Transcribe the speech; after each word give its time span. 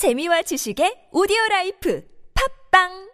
재미와 0.00 0.40
지식의 0.48 1.12
오디오 1.12 1.36
라이프. 1.50 2.00
팝빵 2.32 3.09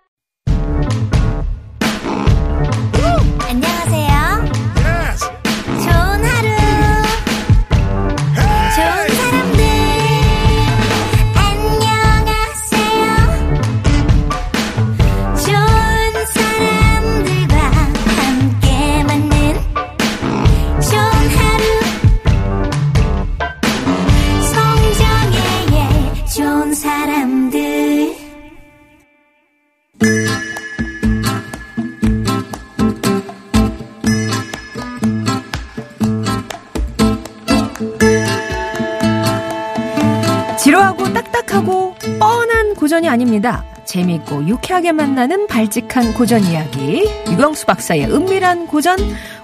아닙니다. 43.16 43.64
재미있고 43.86 44.46
유쾌하게 44.46 44.92
만나는 44.92 45.46
발칙한 45.46 46.12
고전 46.12 46.44
이야기. 46.44 47.08
유광수 47.30 47.64
박사의 47.64 48.12
은밀한 48.12 48.66
고전, 48.66 48.98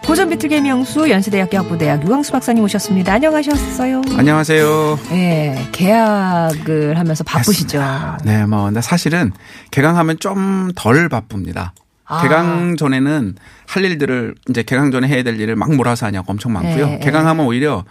고전 0.04 0.28
비틀기 0.28 0.60
명수 0.60 1.08
연세대학교 1.08 1.56
학부대학 1.56 2.04
유광수 2.04 2.32
박사님 2.32 2.62
오셨습니다. 2.64 3.14
안녕하셨어요. 3.14 4.02
안녕하세요. 4.14 4.98
네, 5.08 5.68
계약을 5.72 6.98
하면서 6.98 7.24
바쁘시죠. 7.24 7.82
네, 8.24 8.44
뭐, 8.44 8.64
근데 8.64 8.82
사실은 8.82 9.32
개강하면 9.70 10.18
좀 10.18 10.72
덜 10.76 11.08
바쁩니다. 11.08 11.72
아. 12.04 12.20
개강 12.20 12.76
전에는 12.76 13.36
할 13.66 13.84
일들을 13.86 14.34
이제 14.50 14.62
개강 14.62 14.90
전에 14.90 15.08
해야 15.08 15.22
될 15.22 15.40
일을 15.40 15.56
막 15.56 15.74
몰아서 15.74 16.04
하냐고 16.04 16.30
엄청 16.30 16.52
많고요. 16.52 16.86
네, 16.86 16.98
개강하면 16.98 17.46
오히려 17.46 17.84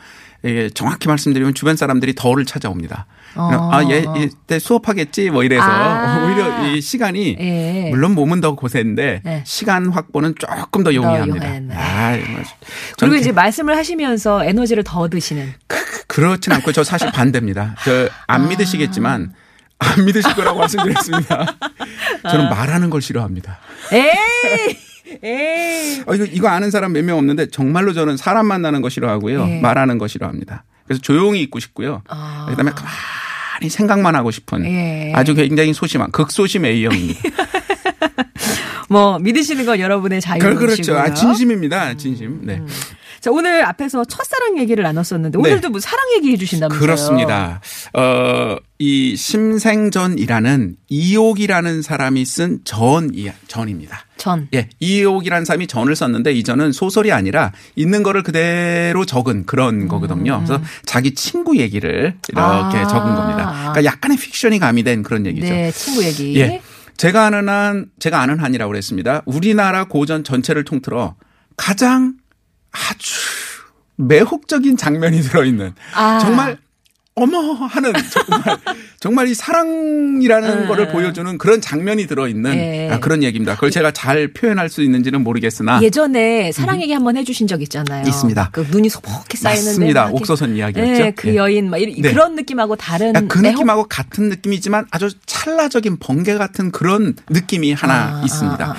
이게 0.44 0.70
정확히 0.70 1.08
말씀드리면 1.08 1.54
주변 1.54 1.76
사람들이 1.76 2.16
덜을 2.16 2.46
찾아옵니다. 2.46 3.06
어. 3.36 3.70
아, 3.72 3.84
얘 3.90 4.04
이때 4.18 4.60
수업하겠지 4.60 5.30
뭐 5.30 5.44
이래서 5.44 5.64
아. 5.64 6.26
오히려 6.26 6.68
이 6.68 6.82
시간이 6.82 7.38
예. 7.40 7.90
물론 7.92 8.14
몸은 8.14 8.42
더 8.42 8.56
고생인데 8.56 9.22
네. 9.24 9.44
시간 9.46 9.90
확보는 9.90 10.36
조금 10.38 10.84
더 10.84 10.94
용이합니다. 10.94 11.48
아, 11.76 12.18
정말. 12.18 12.46
그리고 13.00 13.16
이제 13.16 13.32
말씀을 13.32 13.78
하시면서 13.78 14.44
에너지를 14.44 14.84
더 14.84 15.08
드시는. 15.08 15.54
그렇진 16.08 16.52
않고 16.54 16.72
저 16.72 16.84
사실 16.84 17.12
반대입니다. 17.12 17.76
저안 17.86 18.50
믿으시겠지만 18.50 19.34
안 19.80 20.06
믿으실 20.06 20.36
거라고 20.36 20.60
말씀드렸습니다. 20.60 21.58
저는 22.30 22.50
말하는 22.50 22.90
걸 22.90 23.02
싫어합니다. 23.02 23.60
에이! 23.94 24.78
에이! 25.24 26.02
어, 26.06 26.16
이거, 26.16 26.26
이거 26.26 26.48
아는 26.50 26.72
사람 26.72 26.94
몇 26.94 27.04
명 27.04 27.18
없는데 27.18 27.48
정말로 27.50 27.94
저는 27.94 28.18
사람 28.18 28.46
만나는 28.48 28.82
거 28.82 28.90
싫어하고요. 28.90 29.48
예. 29.50 29.60
말하는 29.62 29.98
거 29.98 30.08
싫어합니다. 30.08 30.64
그래서 30.86 31.02
조용히 31.02 31.42
있고 31.44 31.60
싶고요. 31.60 32.02
아. 32.10 32.46
그다음에 32.50 32.72
가만히 32.72 33.70
생각만 33.70 34.16
하고 34.16 34.32
싶은 34.32 34.66
예. 34.66 35.14
아주 35.16 35.34
굉장히 35.34 35.74
소심한 35.74 36.12
극소심 36.12 36.66
A형입니다. 36.66 37.22
뭐, 38.90 39.20
믿으시는 39.20 39.66
건 39.66 39.80
여러분의 39.80 40.20
자유시고요. 40.20 40.56
그렇죠. 40.58 40.98
아, 40.98 41.14
진심입니다. 41.14 41.96
진심. 41.96 42.42
네. 42.44 42.62
자, 43.22 43.32
오늘 43.32 43.64
앞에서 43.66 44.04
첫사랑 44.04 44.58
얘기를 44.58 44.84
나눴었는데 44.84 45.38
네. 45.38 45.50
오늘도 45.50 45.70
뭐 45.70 45.80
사랑 45.80 46.04
얘기 46.18 46.32
해 46.34 46.38
주신다면서요? 46.38 46.80
그렇습니다. 46.80 47.62
어, 47.94 48.58
이 48.80 49.16
심생전이라는 49.16 50.76
이옥이라는 50.90 51.82
사람이 51.84 52.26
쓴 52.26 52.60
전, 52.66 53.12
전입니다. 53.48 54.06
전. 54.22 54.48
예, 54.54 54.70
이옥이라는 54.80 55.46
사람이 55.46 55.66
전을 55.66 55.96
썼는데 55.96 56.32
이 56.34 56.44
전은 56.44 56.74
소설이 56.74 57.12
아니라 57.12 57.52
있는 57.76 58.04
거를 58.04 58.22
그대로 58.22 59.04
적은 59.04 59.48
그런 59.48 59.88
거거든요. 59.88 60.38
그래서 60.38 60.62
자기 60.86 61.16
친구 61.16 61.58
얘기를 61.58 62.16
이렇게 62.30 62.40
아. 62.40 62.88
적은 62.88 63.16
겁니다. 63.16 63.72
그러니까 63.72 63.84
약간의 63.84 64.18
픽션이 64.18 64.60
가미된 64.60 65.02
그런 65.02 65.26
얘기죠. 65.26 65.48
네, 65.48 65.72
친구 65.72 66.04
얘기. 66.04 66.40
예. 66.40 66.62
제가 66.98 67.26
아는 67.26 67.50
한, 67.50 67.88
제가 67.98 68.22
아는 68.22 68.38
한이라고 68.38 68.70
그랬습니다. 68.70 69.24
우리나라 69.26 69.86
고전 69.86 70.24
전체를 70.24 70.66
통틀어 70.66 71.16
가장 71.58 72.14
아주 72.72 73.16
매혹적인 73.96 74.78
장면이 74.78 75.22
들어있는 75.22 75.74
아. 75.96 76.20
정말 76.20 76.60
어머 77.14 77.38
하는 77.66 77.92
정말 78.10 78.58
정말 79.00 79.28
이 79.28 79.34
사랑이라는 79.34 80.50
음. 80.64 80.68
거를 80.70 80.88
보여주는 80.88 81.38
그런 81.38 81.60
장면이 81.60 82.08
들어있는 82.08 82.54
예. 82.56 82.90
아, 82.90 83.00
그런 83.00 83.22
얘기입니다. 83.22 83.56
그걸 83.56 83.70
제가 83.70 83.92
잘 83.92 84.32
표현할 84.32 84.70
수 84.70 84.82
있는지는 84.82 85.22
모르겠으나 85.22 85.82
예전에 85.82 86.54
사랑 86.54 86.82
얘기 86.82 86.94
한번 86.94 87.18
해주신 87.18 87.48
적 87.48 87.62
있잖아요. 87.64 88.08
있습니다. 88.08 88.50
그 88.54 88.66
눈이 88.72 88.88
소복히 88.88 89.38
쌓이는데. 89.38 89.70
맞습니다. 89.72 90.08
옥서선 90.12 90.56
이야기였죠. 90.56 91.04
네, 91.04 91.12
그 91.12 91.30
예. 91.30 91.36
여인, 91.36 91.70
막 91.70 91.78
이런- 91.80 92.02
네. 92.02 92.12
그런 92.14 92.36
느낌하고 92.36 92.78
다른. 92.78 93.12
그 93.28 93.40
매혹- 93.40 93.58
느낌하고 93.58 93.86
같은 93.90 94.30
느낌이지만 94.30 94.86
아주 94.92 95.10
찰나적인 95.26 95.98
번개 96.00 96.36
같은 96.36 96.72
그런 96.72 97.16
느낌이 97.30 97.74
하나 97.74 98.22
아, 98.22 98.22
있습니다. 98.24 98.64
아, 98.66 98.70
아, 98.70 98.72
아. 98.72 98.76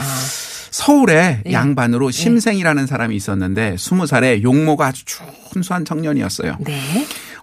서울에 0.70 1.42
예. 1.46 1.52
양반으로 1.52 2.10
심생이라는 2.10 2.86
사람이 2.86 3.14
있었는데 3.14 3.76
스무 3.78 4.06
살에 4.06 4.42
용모가 4.42 4.86
아주 4.86 5.04
준수한 5.52 5.84
청년이었어요. 5.84 6.56
네. 6.60 6.80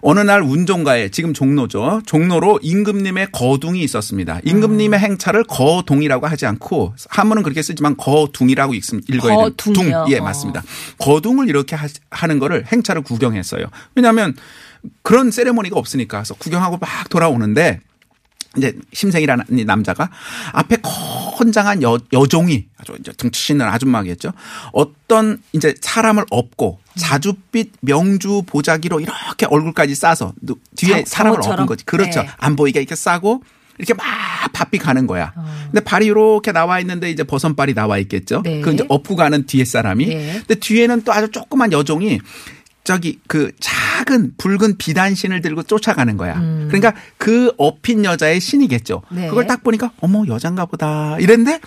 어느 0.02 0.20
날 0.20 0.42
운종가에 0.42 1.10
지금 1.10 1.34
종로죠. 1.34 2.02
종로로 2.06 2.58
임금님의 2.62 3.28
거둥이 3.32 3.82
있었습니다. 3.82 4.40
임금님의 4.44 4.98
음. 4.98 5.04
행차를 5.04 5.44
거동이라고 5.44 6.26
하지 6.26 6.46
않고 6.46 6.94
한문은 7.10 7.42
그렇게 7.42 7.62
쓰지만 7.62 7.96
거둥이라고 7.96 8.74
읽- 8.74 8.84
읽어야 9.08 9.36
돼요. 9.36 9.50
둥. 9.56 9.74
예, 10.08 10.18
어. 10.18 10.22
맞습니다. 10.22 10.62
거둥을 10.98 11.48
이렇게 11.48 11.76
하- 11.76 11.86
하는 12.10 12.38
거를 12.38 12.64
행차를 12.72 13.02
구경했어요. 13.02 13.66
왜냐하면 13.94 14.34
그런 15.02 15.30
세레모니가 15.30 15.78
없으니까 15.78 16.18
그래서 16.18 16.34
구경하고 16.34 16.78
막 16.78 16.88
돌아오는데 17.10 17.80
이제 18.56 18.76
심생이라는 18.92 19.44
이 19.52 19.64
남자가 19.64 20.10
앞에 20.52 20.78
건장한 20.82 21.82
여, 21.82 21.98
여종이 22.12 22.66
아주 22.78 22.96
이제 22.98 23.12
덩치 23.12 23.52
있는 23.52 23.66
아줌마겠죠. 23.66 24.32
어떤 24.72 25.40
이제 25.52 25.74
사람을 25.80 26.24
업고 26.30 26.80
자줏빛 26.98 27.70
명주 27.80 28.42
보자기로 28.46 29.00
이렇게 29.00 29.46
얼굴까지 29.46 29.94
싸서 29.94 30.34
누- 30.42 30.56
뒤에 30.76 31.04
장- 31.04 31.04
사람을? 31.06 31.38
업은 31.44 31.66
거지. 31.66 31.84
그렇죠. 31.84 32.22
네. 32.22 32.28
안 32.38 32.56
보이게 32.56 32.80
이렇게 32.80 32.94
싸고 32.96 33.42
이렇게 33.78 33.94
막 33.94 34.04
바삐 34.52 34.76
가는 34.78 35.06
거야. 35.06 35.32
근데 35.66 35.80
발이 35.82 36.04
이렇게 36.06 36.52
나와 36.52 36.80
있는데 36.80 37.10
이제 37.10 37.22
버선발이 37.24 37.72
나와 37.74 37.96
있겠죠. 37.98 38.42
네. 38.44 38.60
그 38.60 38.72
이제 38.72 38.84
업고 38.88 39.16
가는 39.16 39.46
뒤에 39.46 39.64
사람이. 39.64 40.06
네. 40.06 40.32
근데 40.46 40.56
뒤에는 40.56 41.02
또 41.04 41.12
아주 41.12 41.30
조그만 41.30 41.72
여종이 41.72 42.20
저기 42.84 43.18
그 43.26 43.52
작은 43.60 44.34
붉은 44.38 44.78
비단신을 44.78 45.42
들고 45.42 45.64
쫓아가는 45.64 46.16
거야. 46.16 46.34
그러니까 46.68 46.94
그 47.18 47.52
업힌 47.58 48.04
여자의 48.04 48.40
신이겠죠. 48.40 49.02
음. 49.12 49.16
네. 49.16 49.28
그걸 49.28 49.46
딱 49.46 49.62
보니까 49.62 49.90
어머 50.00 50.24
여잔가 50.26 50.66
보다 50.66 51.16
이랬는데 51.18 51.60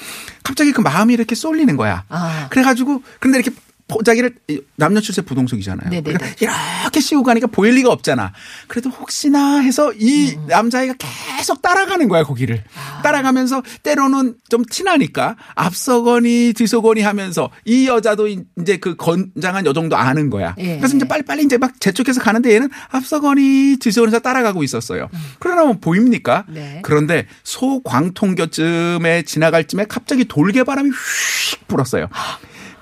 갑자기 0.44 0.72
그 0.72 0.82
마음이 0.82 1.14
이렇게 1.14 1.36
쏠리는 1.36 1.76
거야. 1.78 2.04
아. 2.10 2.48
그래가지고 2.50 3.04
근데 3.20 3.40
이렇게 3.40 3.56
보자기를 3.88 4.36
남녀 4.76 5.02
출세 5.02 5.22
부동석이잖아요. 5.22 5.90
네네네. 5.90 6.18
그러니까 6.18 6.36
이렇게 6.84 7.00
씌우고 7.00 7.24
가니까 7.24 7.48
보일 7.48 7.76
리가 7.76 7.92
없잖아. 7.92 8.32
그래도 8.68 8.90
혹시나 8.90 9.60
해서 9.60 9.92
이 9.94 10.36
음. 10.36 10.48
남자애가 10.48 10.96
계속 11.38 11.62
따라가는 11.62 12.08
거야 12.08 12.24
거기를. 12.24 12.64
아. 12.76 13.02
따라가면서 13.02 13.62
때로는 13.84 14.36
좀 14.50 14.64
티나니까 14.66 15.36
앞서거니 15.56 16.54
뒤서거니 16.56 17.02
하면서 17.02 17.50
이 17.66 17.88
여자도 17.88 18.28
이제 18.28 18.78
그 18.78 18.96
건장한 18.96 19.66
여정도 19.66 19.96
아는 19.96 20.30
거야. 20.30 20.56
예. 20.60 20.78
그래서 20.78 20.96
이제 20.96 21.08
빨리빨리 21.08 21.44
이제 21.44 21.58
막 21.58 21.80
재촉해서 21.80 22.22
가는데 22.22 22.54
얘는 22.54 22.70
앞서거니 22.90 23.78
뒤서거니서 23.80 24.20
따라가고 24.20 24.64
있었어요. 24.64 25.10
그러나 25.40 25.66
뭐 25.66 25.78
보입니까? 25.80 26.46
네. 26.48 26.80
그런데 26.84 27.28
소광통교쯤에 27.44 29.24
지나갈 29.24 29.66
쯤에 29.66 29.86
갑자기 29.90 30.26
돌개바람이 30.26 30.90
휙 30.90 31.68
불었어요. 31.68 32.08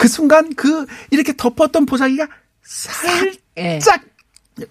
그 0.02 0.08
순간 0.08 0.56
그 0.56 0.88
이렇게 1.12 1.32
덮었던 1.38 1.86
보자기가 1.86 2.28
살짝 2.64 3.32
예. 3.58 3.80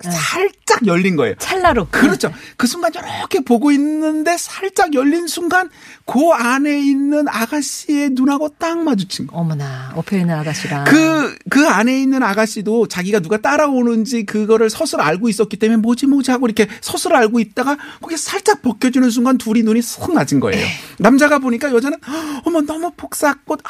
살짝 0.00 0.86
열린 0.86 1.16
거예요. 1.16 1.34
찰나로. 1.38 1.86
그렇죠. 1.90 2.32
그 2.56 2.66
순간 2.66 2.92
저렇게 2.92 3.40
보고 3.40 3.70
있는데 3.72 4.36
살짝 4.36 4.92
열린 4.94 5.26
순간 5.26 5.70
그 6.04 6.30
안에 6.32 6.80
있는 6.80 7.28
아가씨의 7.28 8.10
눈하고 8.10 8.50
딱 8.58 8.82
마주친 8.82 9.26
거. 9.26 9.36
어머나, 9.36 9.92
엎여 9.94 10.18
있는 10.18 10.34
아가씨랑. 10.34 10.84
그, 10.84 11.36
그 11.48 11.66
안에 11.66 12.00
있는 12.00 12.22
아가씨도 12.22 12.88
자기가 12.88 13.20
누가 13.20 13.38
따라오는지 13.38 14.26
그거를 14.26 14.68
서슬 14.68 15.00
알고 15.00 15.28
있었기 15.28 15.56
때문에 15.56 15.78
뭐지 15.78 16.06
뭐지 16.06 16.30
하고 16.30 16.46
이렇게 16.46 16.68
서슬 16.80 17.14
알고 17.14 17.40
있다가 17.40 17.78
거기 18.00 18.16
살짝 18.16 18.62
벗겨지는 18.62 19.10
순간 19.10 19.38
둘이 19.38 19.62
눈이 19.62 19.80
쏙 19.82 20.12
맞은 20.12 20.40
거예요. 20.40 20.66
남자가 20.98 21.38
보니까 21.38 21.72
여자는 21.72 21.98
어머 22.44 22.60
너무 22.60 22.90
복사꽃 22.96 23.60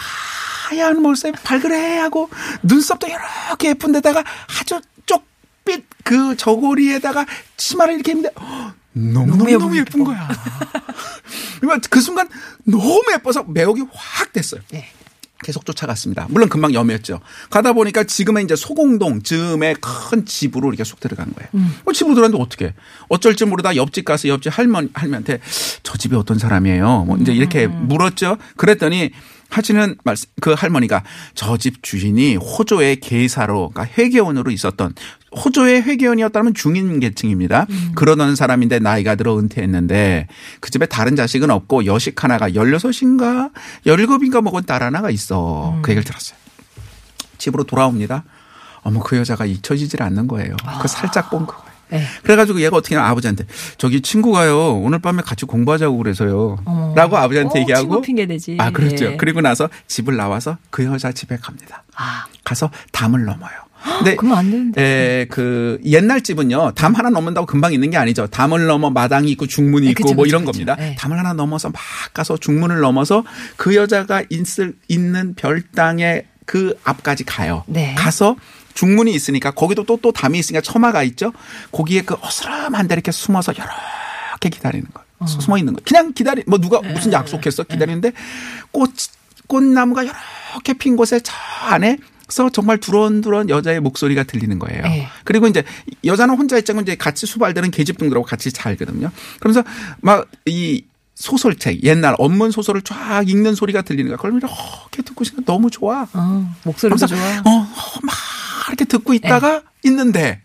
하얀 0.70 1.02
몰살 1.02 1.32
발그레 1.32 1.98
하고 1.98 2.30
눈썹도 2.62 3.08
이렇게 3.08 3.70
예쁜 3.70 3.90
데다가 3.90 4.22
아주 4.60 4.80
쪽빛 5.04 5.84
그 6.04 6.36
저고리에다가 6.36 7.26
치마를 7.56 7.94
이렇게 7.94 8.12
입는데 8.12 8.30
너무너무 8.92 9.50
너무 9.58 9.76
예쁜 9.76 10.04
거야. 10.04 10.28
그러니까 11.60 11.88
그 11.90 12.00
순간 12.00 12.28
너무 12.64 13.02
예뻐서 13.12 13.42
매혹이 13.42 13.82
확 13.92 14.32
됐어요. 14.32 14.60
네. 14.70 14.88
계속 15.42 15.64
쫓아갔습니다. 15.64 16.26
물론 16.28 16.48
금방 16.48 16.72
염했죠. 16.74 17.20
가다 17.48 17.72
보니까 17.72 18.04
지금의 18.04 18.44
이제 18.44 18.54
소공동 18.54 19.22
즈음의 19.22 19.76
큰 19.80 20.26
집으로 20.26 20.68
이렇게 20.68 20.84
쏙 20.84 21.00
들어간 21.00 21.32
거예요. 21.34 21.48
뭐 21.82 21.94
집으로 21.94 22.14
들어갔는데 22.14 22.42
어떻게? 22.42 22.74
어쩔 23.08 23.34
줄 23.34 23.48
모르다 23.48 23.74
옆집 23.74 24.04
가서 24.04 24.28
옆집 24.28 24.56
할머니 24.56 24.90
할머니한테 24.92 25.40
저 25.82 25.96
집에 25.96 26.14
어떤 26.14 26.38
사람이에요? 26.38 27.04
뭐 27.06 27.16
이제 27.16 27.32
이렇게 27.32 27.66
물었죠. 27.66 28.36
그랬더니 28.56 29.12
하시는 29.50 29.96
말씀 30.04 30.28
그 30.40 30.52
할머니가 30.52 31.02
저 31.34 31.56
집 31.56 31.82
주인이 31.82 32.36
호조의 32.36 33.00
계사로 33.00 33.70
그러니까 33.70 33.94
회계원으로 33.98 34.50
있었던 34.50 34.94
호조의 35.36 35.82
회계원이었다면 35.82 36.54
중인 36.54 37.00
계층입니다. 37.00 37.66
그러던 37.94 38.34
사람인데 38.36 38.78
나이가 38.78 39.14
들어 39.14 39.38
은퇴했는데 39.38 40.26
그 40.60 40.70
집에 40.70 40.86
다른 40.86 41.16
자식은 41.16 41.50
없고 41.50 41.84
여식 41.86 42.22
하나가 42.24 42.48
16인가 42.48 43.50
17인가 43.86 44.42
먹은 44.42 44.62
딸 44.66 44.82
하나가 44.82 45.10
있어. 45.10 45.78
그 45.82 45.90
얘기를 45.90 46.04
들었어요. 46.04 46.38
집으로 47.38 47.64
돌아옵니다. 47.64 48.24
어머 48.82 49.00
그 49.00 49.16
여자가 49.16 49.44
잊혀지질 49.46 50.02
않는 50.02 50.26
거예요. 50.26 50.56
그 50.80 50.88
살짝 50.88 51.30
본 51.30 51.46
그거예요. 51.46 51.69
네. 51.90 52.02
그래가지고 52.22 52.60
얘가 52.60 52.76
어떻게 52.76 52.96
아버지한테 52.96 53.44
저기 53.78 54.00
친구가요 54.00 54.80
오늘 54.80 54.98
밤에 54.98 55.22
같이 55.22 55.44
공부하자고 55.46 55.96
그래서요. 55.96 56.58
어머. 56.64 56.94
라고 56.94 57.16
아버지한테 57.16 57.58
어, 57.58 57.62
얘기하고 57.62 57.82
친구 57.82 58.00
핑계 58.02 58.26
대지. 58.26 58.56
아 58.58 58.70
그렇죠. 58.70 59.10
네. 59.10 59.16
그리고 59.16 59.40
나서 59.40 59.68
집을 59.86 60.16
나와서 60.16 60.58
그 60.70 60.84
여자 60.84 61.12
집에 61.12 61.36
갑니다. 61.36 61.84
아, 61.96 62.26
가서 62.44 62.70
담을 62.92 63.24
넘어요. 63.24 63.50
근데 63.98 64.14
그러면 64.16 64.38
안 64.38 64.50
되는데. 64.50 64.82
에, 64.82 65.26
그 65.30 65.80
옛날 65.84 66.20
집은요 66.20 66.72
담 66.74 66.94
하나 66.94 67.08
넘는다고 67.10 67.46
금방 67.46 67.72
있는 67.72 67.90
게 67.90 67.96
아니죠. 67.96 68.26
담을 68.26 68.66
넘어 68.66 68.90
마당이 68.90 69.30
있고 69.32 69.46
중문이 69.46 69.86
네, 69.86 69.90
있고 69.92 70.04
그쵸, 70.04 70.14
뭐 70.14 70.24
그쵸, 70.24 70.30
이런 70.30 70.44
그쵸. 70.44 70.52
겁니다. 70.52 70.76
네. 70.76 70.94
담을 70.98 71.18
하나 71.18 71.32
넘어서 71.32 71.70
막 71.70 71.80
가서 72.12 72.36
중문을 72.36 72.80
넘어서 72.80 73.24
그 73.56 73.74
여자가 73.74 74.24
있을 74.28 74.74
있는 74.88 75.34
별당의 75.34 76.26
그 76.44 76.76
앞까지 76.84 77.24
가요. 77.24 77.64
네. 77.66 77.94
가서 77.96 78.36
중문이 78.74 79.12
있으니까 79.12 79.50
거기도 79.52 79.84
또 79.84 80.00
또 80.00 80.12
담이 80.12 80.38
있으니까 80.38 80.62
처마가 80.62 81.02
있죠. 81.04 81.32
거기에 81.72 82.02
그 82.02 82.14
어스름한 82.20 82.88
데 82.88 82.94
이렇게 82.94 83.12
숨어서 83.12 83.52
이렇게 83.52 84.48
기다리는 84.48 84.86
거예요. 84.92 85.06
숨어 85.26 85.58
있는 85.58 85.74
거예요. 85.74 85.84
그냥 85.86 86.12
기다리 86.14 86.42
뭐 86.46 86.58
누가 86.58 86.80
네. 86.80 86.92
무슨 86.92 87.12
약속했어 87.12 87.64
기다리는데 87.64 88.12
꽃 88.72 88.90
꽃나무가 89.46 90.02
이렇게 90.02 90.72
핀 90.72 90.96
곳에 90.96 91.20
저 91.20 91.32
안에 91.68 91.98
서 92.28 92.48
정말 92.48 92.78
두런두런 92.78 93.50
여자의 93.50 93.80
목소리가 93.80 94.22
들리는 94.22 94.58
거예요. 94.60 94.82
네. 94.82 95.08
그리고 95.24 95.48
이제 95.48 95.64
여자는 96.04 96.36
혼자 96.36 96.56
있자고 96.56 96.80
이제 96.80 96.94
같이 96.94 97.26
수발되는 97.26 97.72
계집등들하고 97.72 98.24
같이 98.24 98.50
살거든요. 98.50 99.10
그러면서 99.40 99.62
막 100.00 100.26
이 100.46 100.84
소설책 101.20 101.84
옛날 101.84 102.16
원문 102.18 102.50
소설을 102.50 102.80
쫙 102.80 103.28
읽는 103.28 103.54
소리가 103.54 103.82
들리는 103.82 104.08
거야. 104.08 104.16
그걸 104.16 104.36
이렇게 104.38 105.02
듣고 105.02 105.22
있으니까 105.22 105.42
너무 105.44 105.70
좋아. 105.70 106.06
어, 106.14 106.54
목소리도 106.64 107.06
좋아. 107.06 107.18
네. 107.18 107.38
어, 107.44 107.50
어, 107.50 107.66
막 108.02 108.14
이렇게 108.70 108.84
듣고 108.84 109.12
있다가 109.14 109.62
있는데 109.84 110.40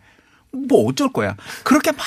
뭐 0.52 0.88
어쩔 0.88 1.12
거야. 1.12 1.36
그렇게 1.64 1.92
막 1.92 2.04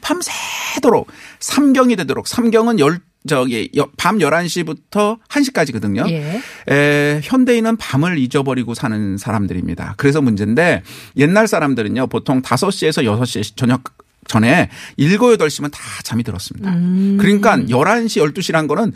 밤새도록 0.00 1.08
삼경이 1.40 1.96
되도록 1.96 2.26
삼경은 2.28 2.78
열 2.80 3.00
저기 3.26 3.68
여- 3.76 3.88
밤 3.96 4.18
11시부터 4.18 5.18
1시까지거든요. 5.28 6.08
예. 6.10 6.40
에, 6.72 7.20
현대인은 7.22 7.76
밤을 7.76 8.16
잊어버리고 8.18 8.74
사는 8.74 9.18
사람들입니다. 9.18 9.94
그래서 9.96 10.22
문제인데 10.22 10.82
옛날 11.16 11.46
사람들은요. 11.48 12.06
보통 12.06 12.40
5시에서 12.42 13.02
6시 13.04 13.56
저녁 13.56 13.82
전에 14.28 14.70
7, 14.98 15.18
8시면 15.18 15.70
다 15.72 15.80
잠이 16.04 16.22
들었습니다. 16.22 16.70
음. 16.70 17.16
그러니까 17.20 17.56
11시, 17.56 18.22
12시란 18.32 18.68
거는 18.68 18.92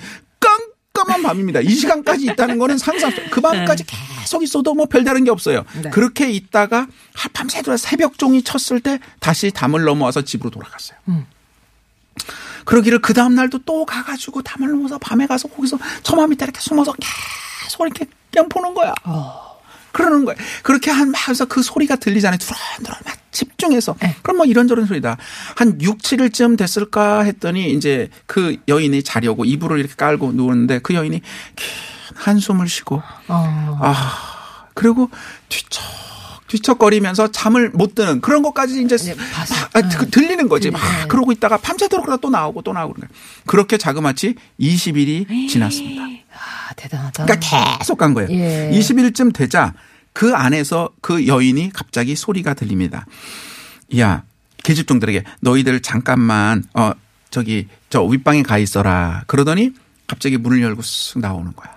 깜깜한 1.03 1.23
밤입니다. 1.23 1.61
이 1.61 1.71
시간까지 1.71 2.27
있다는 2.27 2.59
거는 2.59 2.79
상상, 2.79 3.13
그 3.31 3.41
밤까지 3.41 3.85
계속 3.85 4.43
있어도 4.43 4.75
뭐 4.75 4.87
별다른 4.87 5.25
게 5.25 5.31
없어요. 5.31 5.65
네. 5.83 5.91
그렇게 5.91 6.31
있다가 6.31 6.87
밤새도록 7.33 7.79
새벽 7.79 8.19
종이 8.19 8.43
쳤을 8.43 8.81
때 8.81 9.01
다시 9.21 9.51
담을 9.51 9.83
넘어와서 9.85 10.23
집으로 10.23 10.51
돌아갔어요. 10.51 10.99
음. 11.09 11.27
그러기를 12.65 13.01
그 13.01 13.13
다음 13.13 13.35
날도 13.35 13.61
또 13.65 13.85
가가지고 13.85 14.43
담을 14.43 14.71
넘어서 14.71 14.99
밤에 14.99 15.27
가서 15.27 15.49
거기서 15.49 15.79
처마 16.03 16.27
밑에 16.29 16.45
이렇게 16.45 16.61
숨어서 16.61 16.95
계속 17.65 17.85
이렇게 17.85 18.07
그냥 18.31 18.49
보는 18.49 18.75
거야. 18.75 18.95
그러는 19.91 20.25
거예요. 20.25 20.39
그렇게 20.63 20.91
한, 20.91 21.13
하면서 21.15 21.45
그 21.45 21.63
소리가 21.63 21.97
들리잖아요. 21.97 22.39
두런두런 22.39 22.99
막 23.05 23.22
집중해서. 23.63 23.95
네. 24.01 24.17
그럼 24.23 24.39
뭐 24.39 24.47
이런저런 24.47 24.87
소리다. 24.87 25.17
한 25.57 25.81
6, 25.81 25.99
7일쯤 25.99 26.57
됐을까 26.59 27.23
했더니 27.23 27.73
이제 27.73 28.09
그 28.27 28.57
여인이 28.69 29.03
자려고 29.03 29.45
이불을 29.45 29.79
이렇게 29.79 29.95
깔고 29.95 30.33
누웠는데 30.33 30.81
그 30.81 30.95
여인이 30.95 31.21
긴 31.57 31.69
한숨을 32.15 32.69
쉬고 32.69 33.03
어. 33.29 33.79
아, 33.81 34.67
그리고 34.75 35.09
뒤척, 35.49 35.83
뒤척거리면서 36.49 37.31
잠을 37.31 37.71
못 37.71 37.95
드는 37.95 38.21
그런 38.21 38.43
것까지 38.43 38.83
이제 38.83 38.97
네. 38.97 39.15
막, 39.15 39.25
아, 39.75 39.89
그- 39.89 40.11
들리는 40.11 40.49
거지. 40.49 40.71
막 40.71 40.81
들리네. 40.81 41.07
그러고 41.09 41.33
있다가 41.33 41.57
밤새도록 41.59 42.05
그러다 42.05 42.21
또 42.21 42.29
나오고 42.31 42.63
또 42.63 42.73
나오고 42.73 42.95
그런 42.95 43.09
거예요. 43.09 43.21
그렇게 43.47 43.79
자그마치 43.79 44.35
20일이 44.61 45.49
지났습니다. 45.49 46.03
아, 46.03 46.75
대단하다. 46.77 47.25
그러니까 47.25 47.79
계속 47.79 47.97
간 47.99 48.13
거예요. 48.15 48.29
예. 48.31 48.71
20일쯤 48.73 49.33
되자 49.35 49.73
그 50.13 50.35
안에서 50.35 50.91
그 51.01 51.27
여인이 51.27 51.71
갑자기 51.73 52.15
소리가 52.15 52.53
들립니다. 52.53 53.07
야, 53.99 54.25
계집종들에게 54.65 55.25
너희들 55.41 55.81
잠깐만 55.81 56.65
어 56.75 56.93
저기 57.31 57.69
저 57.91 58.03
윗방에 58.03 58.43
가 58.43 58.59
있어라. 58.59 59.25
그러더니 59.27 59.73
갑자기 60.07 60.37
문을 60.37 60.63
열고 60.63 60.83
쓱 60.83 61.21
나오는 61.21 61.53
거야. 61.55 61.73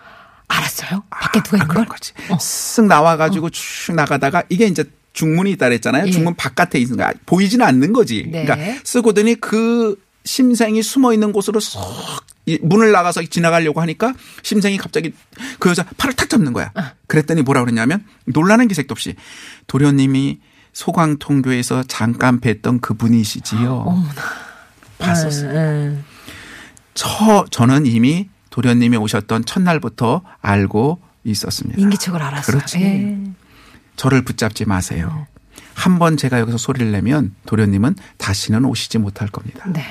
알았어요? 0.48 1.04
밖에 1.10 1.42
누가 1.42 1.58
있는 1.58 1.68
그런 1.68 1.86
걸? 1.86 1.96
거지. 1.98 2.14
쓱 2.14 2.86
나와가지고 2.86 3.50
쭉 3.50 3.94
나가다가 3.96 4.44
이게 4.50 4.68
이제 4.68 4.84
중문이 5.14 5.52
있다 5.52 5.68
그랬잖아요. 5.68 6.08
예. 6.08 6.12
중문 6.12 6.36
바깥에 6.36 6.78
있는 6.78 6.98
거 6.98 7.12
보이지는 7.26 7.66
않는 7.66 7.94
거지. 7.94 8.28
네. 8.30 8.46
그러니까 8.46 8.82
쓰고더니 8.84 9.36
그 9.36 10.00
심생이 10.26 10.84
숨어 10.84 11.14
있는 11.14 11.32
곳으로 11.32 11.60
쏙이 11.60 12.60
문을 12.62 12.92
나가서 12.92 13.24
지나가려고 13.24 13.80
하니까 13.82 14.14
심생이 14.44 14.78
갑자기 14.78 15.14
그 15.60 15.70
여자 15.70 15.84
팔을 15.98 16.14
탁 16.16 16.30
잡는 16.30 16.52
거야. 16.54 16.72
어. 16.76 16.82
그랬더니 17.08 17.42
뭐라 17.44 17.62
그러냐면 17.62 18.06
놀라는 18.26 18.68
기색도 18.68 18.92
없이 18.92 19.16
도련님이 19.68 20.40
소광통교에서 20.76 21.84
잠깐 21.84 22.40
뵀던 22.40 22.82
그분이시지요. 22.82 24.06
봤었어요. 25.00 25.50
응, 25.52 26.04
저 26.94 27.46
저는 27.50 27.86
이미 27.86 28.30
도련님이 28.50 28.98
오셨던 28.98 29.46
첫날부터 29.46 30.22
알고 30.42 31.02
있었습니다. 31.24 31.78
응. 31.80 31.84
인기척을 31.84 32.22
알았어요. 32.22 32.58
그렇지. 32.58 32.82
예. 32.82 33.18
저를 33.96 34.24
붙잡지 34.24 34.66
마세요. 34.66 35.26
한번 35.74 36.18
제가 36.18 36.40
여기서 36.40 36.58
소리를 36.58 36.92
내면 36.92 37.34
도련님은 37.46 37.96
다시는 38.18 38.66
오시지 38.66 38.98
못할 38.98 39.30
겁니다. 39.30 39.66
네. 39.72 39.84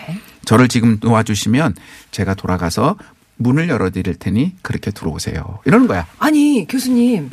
저를 0.45 0.69
지금 0.69 0.99
놓아주시면 1.01 1.75
제가 2.11 2.35
돌아가서 2.35 2.97
문을 3.37 3.69
열어드릴 3.69 4.15
테니 4.17 4.57
그렇게 4.63 4.91
들어오세요. 4.91 5.61
이러는 5.65 5.87
거야. 5.87 6.07
아니, 6.19 6.67
교수님. 6.69 7.31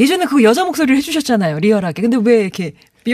예전에 0.00 0.24
그 0.26 0.42
여자 0.42 0.64
목소리를 0.64 0.96
해주셨잖아요. 0.96 1.58
리얼하게. 1.58 2.02
근데 2.02 2.18
왜 2.22 2.42
이렇게 2.42 2.72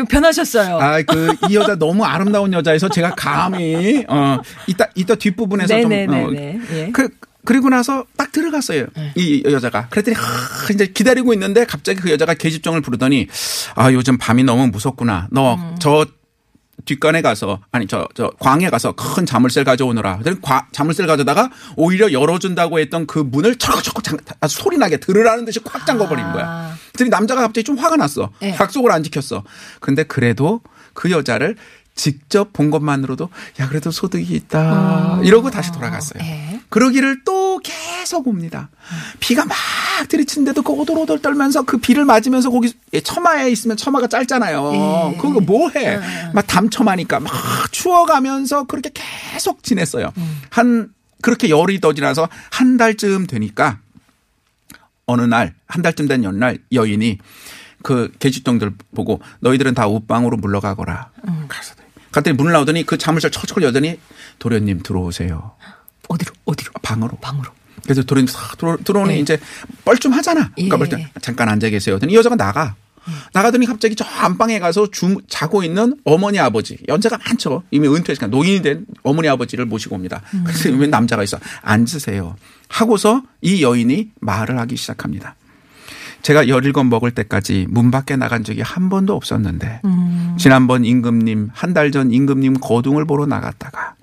변하셨어요? 0.09 0.79
아, 0.79 1.03
그, 1.03 1.35
이 1.49 1.57
여자 1.57 1.75
너무 1.75 2.05
아름다운 2.05 2.53
여자에서 2.53 2.89
제가 2.89 3.11
감히, 3.17 4.05
어, 4.09 4.39
이따, 4.67 4.89
이따 4.95 5.15
뒷부분에서 5.17 5.81
좀, 5.81 5.93
어. 5.93 6.31
예. 6.35 6.91
그, 6.93 7.09
그리고 7.45 7.69
나서 7.71 8.05
딱 8.17 8.31
들어갔어요. 8.33 8.87
이 9.17 9.43
여자가. 9.45 9.89
그랬더니, 9.89 10.17
하, 10.17 10.23
이제 10.73 10.87
기다리고 10.87 11.33
있는데 11.33 11.65
갑자기 11.65 12.01
그 12.01 12.11
여자가 12.11 12.35
계집종을 12.35 12.83
부르더니, 12.83 13.27
아, 13.75 13.93
요즘 13.93 14.17
밤이 14.19 14.45
너무 14.45 14.69
무섭구나. 14.69 15.29
너, 15.31 15.59
저, 15.81 16.07
뒷간에 16.91 17.23
가서 17.23 17.61
아니 17.71 17.87
저 17.87 18.09
저 18.15 18.31
광에 18.41 18.69
가서 18.71 18.93
큰 18.93 19.25
자물쇠를. 19.27 19.65
그랬더니 20.19 20.41
과- 20.43 20.67
자물쇠를 20.73 21.07
가져다가 21.07 21.51
오히려 21.77 22.11
열어준다고 22.13 22.79
했던 22.81 23.07
그 23.07 23.19
문을 23.21 23.57
철컥철컥 23.57 24.03
소리 24.49 24.77
나게 24.79 24.97
들으라는 24.99 25.45
듯이 25.45 25.61
꽉 25.65 25.87
잠궈버린 25.87 26.33
거야. 26.33 26.45
아. 26.47 26.75
그랬더니 26.93 27.11
남자가 27.11 27.43
갑자기 27.43 27.65
좀 27.65 27.79
화가 27.79 27.97
났어. 27.97 28.31
네. 28.41 28.57
약속을 28.59 28.91
안 28.91 29.03
지켰어. 29.03 29.45
근데 29.81 30.03
그래도 30.03 30.61
그 30.93 31.11
여자를 31.13 31.57
직접 32.01 32.55
본 32.55 32.71
것만으로도 32.71 33.29
야 33.61 33.69
그래도 33.69 33.91
소득이 33.91 34.35
있다 34.35 35.21
이러고 35.23 35.51
다시 35.51 35.71
돌아갔어요. 35.71 36.23
예. 36.25 36.61
그러기를 36.71 37.25
또 37.25 37.59
계속 37.59 38.27
옵니다. 38.27 38.71
비가 39.19 39.45
막 39.45 39.55
들이치는데도 40.09 40.63
그 40.63 40.73
오돌오돌 40.73 41.21
떨면서 41.21 41.63
그 41.63 41.77
비를 41.77 42.07
맞으면서 42.07 42.49
거기 42.49 42.73
처마에 43.05 43.51
있으면 43.51 43.77
처마가 43.77 44.07
짧잖아요. 44.07 44.73
예. 44.73 45.17
그거 45.19 45.41
뭐해? 45.41 45.99
막 46.33 46.47
담처마니까 46.47 47.21
막 47.21 47.33
추워가면서 47.71 48.65
그렇게 48.65 48.91
계속 48.95 49.63
지냈어요. 49.63 50.11
한 50.49 50.89
그렇게 51.21 51.51
열이 51.51 51.81
더 51.81 51.93
지나서 51.93 52.31
한 52.51 52.79
달쯤 52.79 53.27
되니까 53.27 53.79
어느 55.05 55.21
날 55.23 55.55
한 55.67 55.83
달쯤 55.83 56.09
된 56.09 56.25
연날 56.25 56.59
여인이 56.73 57.19
그 57.83 58.11
계집종들 58.19 58.73
보고 58.95 59.21
너희들은 59.41 59.75
다 59.75 59.87
옷방으로 59.87 60.39
물러가거라. 60.39 61.11
가서 61.49 61.75
갔더니 62.13 62.37
문을 62.37 62.53
나오더니 62.53 62.85
그 62.85 62.99
자물쇠를 62.99 63.33
척척 63.33 63.63
여더니 63.63 63.99
도련님 64.39 64.83
들어오세요. 64.83 65.53
어디로 66.09 66.33
어디로 66.45 66.73
방으로. 66.83 67.17
방으로. 67.21 67.51
그래서 67.85 68.03
도련님 68.03 68.27
싹 68.27 68.59
들어, 68.59 68.77
들어오니 68.77 69.15
예. 69.15 69.19
이제 69.19 69.39
뻘쭘하잖아. 69.85 70.53
그러니까 70.55 70.77
예. 70.77 70.79
뻘쭘. 70.79 71.09
잠깐 71.23 71.49
앉아 71.49 71.69
계세요. 71.71 71.95
그랬더니 71.95 72.13
이 72.13 72.17
여자가 72.17 72.37
나가. 72.37 72.75
나가더니 73.33 73.67
갑자기 73.67 73.97
저 73.97 74.05
안방에 74.05 74.59
가서 74.59 74.91
주, 74.91 75.17
자고 75.27 75.63
있는 75.63 75.97
어머니 76.05 76.39
아버지 76.39 76.79
연세가 76.87 77.19
많죠 77.19 77.63
이미 77.71 77.89
은퇴시간 77.89 78.31
노인이 78.31 78.63
된 78.63 78.85
어머니 79.03 79.29
아버지를 79.29 79.65
모시고 79.65 79.97
옵니다. 79.97 80.23
그래서 80.45 80.71
왜 80.71 80.87
남자가 80.87 81.23
있어 81.23 81.39
앉으세요 81.63 82.37
하고서 82.69 83.23
이 83.41 83.63
여인이 83.63 84.11
말을 84.21 84.59
하기 84.59 84.77
시작합니다. 84.77 85.35
제가 86.23 86.47
17 86.49 86.73
먹을 86.85 87.11
때까지 87.13 87.67
문 87.71 87.91
밖에 87.91 88.17
나간 88.17 88.45
적이 88.45 88.61
한 88.63 88.89
번도 88.89 89.15
없었는데 89.15 89.81
지난번 90.39 90.85
임금님 90.85 91.51
한 91.53 91.73
달 91.75 91.91
전 91.91 92.13
임금님 92.13 92.55
거둥을 92.61 93.05
보러 93.07 93.27
나갔다가 93.27 93.95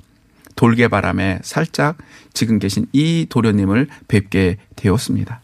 돌개 0.56 0.88
바람에 0.88 1.40
살짝 1.44 1.98
지금 2.34 2.60
계신 2.60 2.88
이 2.92 3.28
도련님을 3.30 3.88
뵙게 4.08 4.58
되었습니다. 4.76 5.42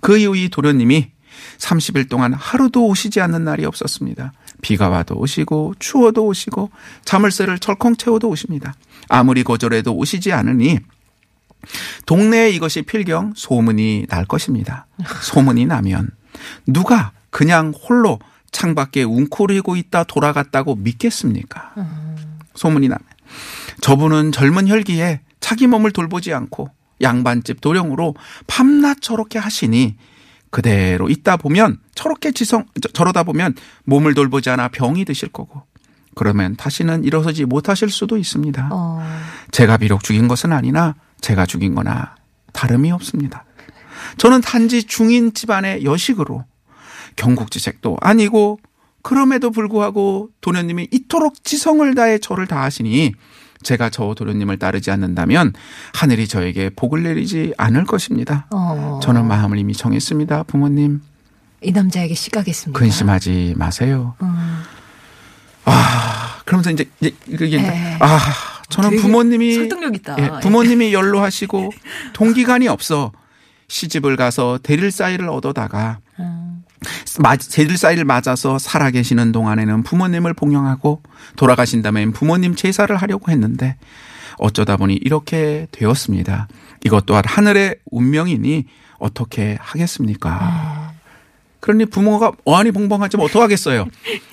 그 0.00 0.16
이후 0.18 0.36
이 0.36 0.48
도련님이 0.48 1.10
30일 1.58 2.08
동안 2.08 2.32
하루도 2.32 2.86
오시지 2.86 3.20
않는 3.20 3.44
날이 3.44 3.64
없었습니다. 3.66 4.32
비가 4.62 4.88
와도 4.88 5.16
오시고 5.16 5.74
추워도 5.78 6.24
오시고 6.26 6.70
자물쇠를 7.04 7.58
철컹 7.58 7.96
채워도 7.96 8.28
오십니다. 8.30 8.74
아무리 9.08 9.44
거절해도 9.44 9.92
오시지 9.94 10.32
않으니 10.32 10.78
동네에 12.06 12.50
이것이 12.50 12.82
필경 12.82 13.32
소문이 13.36 14.06
날 14.08 14.24
것입니다. 14.24 14.86
소문이 15.22 15.66
나면 15.66 16.10
누가 16.66 17.12
그냥 17.30 17.72
홀로 17.72 18.18
창밖에 18.52 19.02
웅크리고 19.02 19.76
있다 19.76 20.04
돌아갔다고 20.04 20.76
믿겠습니까? 20.76 21.74
소문이 22.54 22.88
나면. 22.88 23.04
저분은 23.80 24.32
젊은 24.32 24.68
혈기에 24.68 25.20
자기 25.40 25.66
몸을 25.66 25.90
돌보지 25.90 26.32
않고 26.32 26.70
양반집 27.02 27.60
도령으로 27.60 28.14
밤낮 28.46 28.98
저렇게 29.02 29.38
하시니 29.38 29.96
그대로 30.50 31.10
있다 31.10 31.36
보면 31.36 31.78
저렇게 31.94 32.30
지성 32.32 32.64
저- 32.80 32.88
저러다 32.88 33.24
보면 33.24 33.54
몸을 33.84 34.14
돌보지 34.14 34.48
않아 34.48 34.68
병이 34.68 35.04
드실 35.04 35.28
거고 35.28 35.64
그러면 36.14 36.56
다시는 36.56 37.04
일어서지 37.04 37.44
못하실 37.44 37.90
수도 37.90 38.16
있습니다. 38.16 38.70
어. 38.72 39.02
제가 39.50 39.76
비록 39.76 40.02
죽인 40.02 40.28
것은 40.28 40.52
아니나 40.52 40.94
제가 41.20 41.46
죽인 41.46 41.74
거나 41.74 42.14
다름이 42.52 42.90
없습니다. 42.92 43.44
저는 44.18 44.40
단지 44.40 44.84
중인 44.84 45.34
집안의 45.34 45.84
여식으로 45.84 46.44
경국지색도 47.16 47.98
아니고 48.00 48.58
그럼에도 49.02 49.50
불구하고 49.50 50.30
도련님이 50.40 50.88
이토록 50.90 51.44
지성을 51.44 51.94
다해 51.94 52.18
저를 52.18 52.46
다하시니 52.46 53.12
제가 53.62 53.90
저 53.90 54.14
도련님을 54.14 54.58
따르지 54.58 54.90
않는다면 54.90 55.52
하늘이 55.94 56.28
저에게 56.28 56.70
복을 56.70 57.02
내리지 57.02 57.54
않을 57.56 57.84
것입니다. 57.84 58.46
어. 58.50 59.00
저는 59.02 59.26
마음을 59.26 59.58
이미 59.58 59.74
정했습니다. 59.74 60.44
부모님 60.44 61.00
이 61.62 61.72
남자에게 61.72 62.14
시가겠습니다. 62.14 62.78
근심하지 62.78 63.54
마세요. 63.56 64.14
음. 64.22 64.62
아 65.64 66.40
그러면서 66.44 66.70
이제 66.70 66.84
이제 67.00 67.14
이게 67.26 67.58
에. 67.58 67.96
아 68.00 68.18
저는 68.68 68.96
부모님이 68.96 69.54
설득력 69.54 69.94
있다. 69.94 70.16
예, 70.18 70.40
부모님이 70.40 70.92
연로하시고 70.92 71.72
동기간이 72.14 72.68
없어 72.68 73.12
시집을 73.68 74.16
가서 74.16 74.58
대릴 74.62 74.90
사이를 74.90 75.28
얻어다가 75.28 75.98
음. 76.18 76.62
마- 77.20 77.36
대릴 77.36 77.76
사이를 77.78 78.04
맞아서 78.04 78.58
살아계시는 78.58 79.32
동안에는 79.32 79.82
부모님을 79.82 80.34
봉양하고 80.34 81.02
돌아가신 81.36 81.82
다음엔 81.82 82.12
부모님 82.12 82.54
제사를 82.54 82.94
하려고 82.94 83.30
했는데 83.30 83.76
어쩌다 84.38 84.76
보니 84.76 84.94
이렇게 84.94 85.66
되었습니다. 85.72 86.48
이것 86.84 87.06
또한 87.06 87.24
하늘의 87.26 87.76
운명이니 87.90 88.66
어떻게 88.98 89.56
하겠습니까? 89.60 90.75
그러니 91.60 91.86
부모가 91.86 92.32
어안이 92.44 92.70
벙벙하지면 92.72 93.24
어떡하겠어요. 93.26 93.86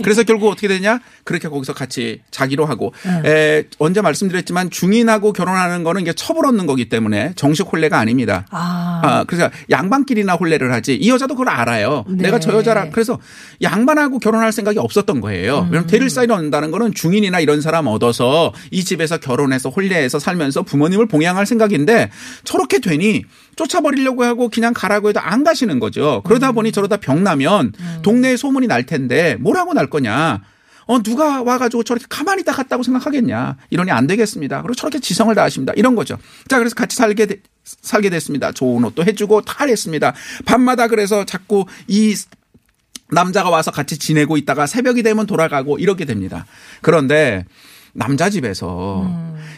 그래서 0.04 0.24
결국 0.24 0.50
어떻게 0.50 0.68
되냐? 0.68 1.00
그렇게 1.24 1.48
거기서 1.48 1.74
같이 1.74 2.22
자기로 2.32 2.66
하고 2.66 2.94
에, 3.26 3.64
언제 3.80 4.02
말씀드렸지만 4.02 4.70
중인하고 4.70 5.34
결혼하는 5.34 5.84
거는 5.84 6.02
이게 6.02 6.14
첩을 6.14 6.46
얻는 6.46 6.66
거기 6.66 6.90
때문에 6.90 7.34
정식 7.36 7.64
혼례가 7.72 7.98
아닙니다. 7.98 8.46
아. 8.52 8.83
아, 9.06 9.24
그래서 9.26 9.50
양반끼리나 9.70 10.34
혼례를 10.34 10.72
하지 10.74 10.96
이 10.96 11.10
여자도 11.10 11.36
그걸 11.36 11.50
알아요. 11.50 12.06
네. 12.08 12.24
내가 12.24 12.40
저 12.40 12.54
여자라 12.54 12.90
그래서 12.90 13.20
양반하고 13.62 14.20
결혼할 14.20 14.52
생각이 14.52 14.80
없었던 14.80 15.22
거예요. 15.22 15.60
음. 15.60 15.66
왜냐면 15.72 15.88
대릴 15.88 16.10
사이를 16.10 16.34
얻는다는 16.36 16.72
거는 16.72 16.94
중인이나 16.94 17.40
이런 17.40 17.62
사람 17.62 17.88
얻어서 17.88 18.54
이 18.72 18.84
집에서 18.84 19.18
결혼해서 19.18 19.70
혼례해서 19.70 20.20
살면서 20.20 20.64
부모님을 20.64 21.08
봉양할 21.08 21.46
생각인데 21.46 22.10
저렇게 22.44 22.80
되니 22.80 23.24
쫓아버리려고 23.56 24.24
하고 24.24 24.50
그냥 24.50 24.74
가라고 24.74 25.10
해도 25.10 25.20
안 25.20 25.44
가시는 25.44 25.80
거죠. 25.80 26.22
그러다 26.26 26.50
음. 26.50 26.56
보니 26.56 26.72
저러다 26.72 26.98
병 26.98 27.24
나면 27.24 27.74
동네에 28.02 28.38
소문이 28.38 28.68
날 28.68 28.86
텐데 28.86 29.36
뭐라고 29.40 29.74
날 29.74 29.88
거냐. 29.90 30.42
어, 30.86 31.02
누가 31.02 31.42
와가지고 31.42 31.84
저렇게 31.84 32.06
가만히 32.10 32.42
있다 32.42 32.52
갔다고 32.52 32.84
생각하겠냐. 32.84 33.56
이러니 33.70 33.90
안 33.92 34.06
되겠습니다. 34.06 34.62
그리고 34.64 34.76
저렇게 34.76 35.00
지성을 35.00 35.34
다하십니다. 35.34 35.72
이런 35.78 35.96
거죠. 35.96 36.18
자, 36.50 36.58
그래서 36.58 36.76
같이 36.76 36.98
살게, 36.98 37.26
되- 37.26 37.42
살게 37.64 38.10
됐습니다. 38.10 38.52
좋은 38.52 38.84
옷도 38.84 39.04
해주고 39.04 39.42
다 39.42 39.66
했습니다. 39.66 40.14
밤마다 40.46 40.88
그래서 40.88 41.26
자꾸 41.26 41.66
이 41.88 42.16
남자가 43.12 43.50
와서 43.50 43.72
같이 43.72 43.98
지내고 43.98 44.38
있다가 44.38 44.66
새벽이 44.66 45.04
되면 45.04 45.26
돌아가고 45.26 45.78
이렇게 45.78 46.06
됩니다. 46.06 46.46
그런데 46.82 47.46
남자 47.94 48.30
집에서 48.30 49.08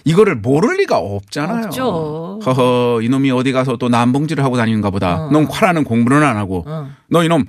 이거를 0.03 0.35
모를 0.35 0.77
리가 0.77 0.97
없잖아요. 0.97 1.57
음. 1.57 1.65
없죠. 1.65 2.39
허허, 2.45 3.01
이놈이 3.01 3.31
어디 3.31 3.51
가서 3.51 3.77
또 3.77 3.89
남봉질을 3.89 4.43
하고 4.43 4.57
다니는가 4.57 4.89
보다. 4.89 5.25
어. 5.25 5.31
넌 5.31 5.45
화라는 5.45 5.83
공부는 5.85 6.21
안 6.21 6.37
하고. 6.37 6.63
어. 6.67 6.89
너 7.07 7.23
이놈 7.23 7.45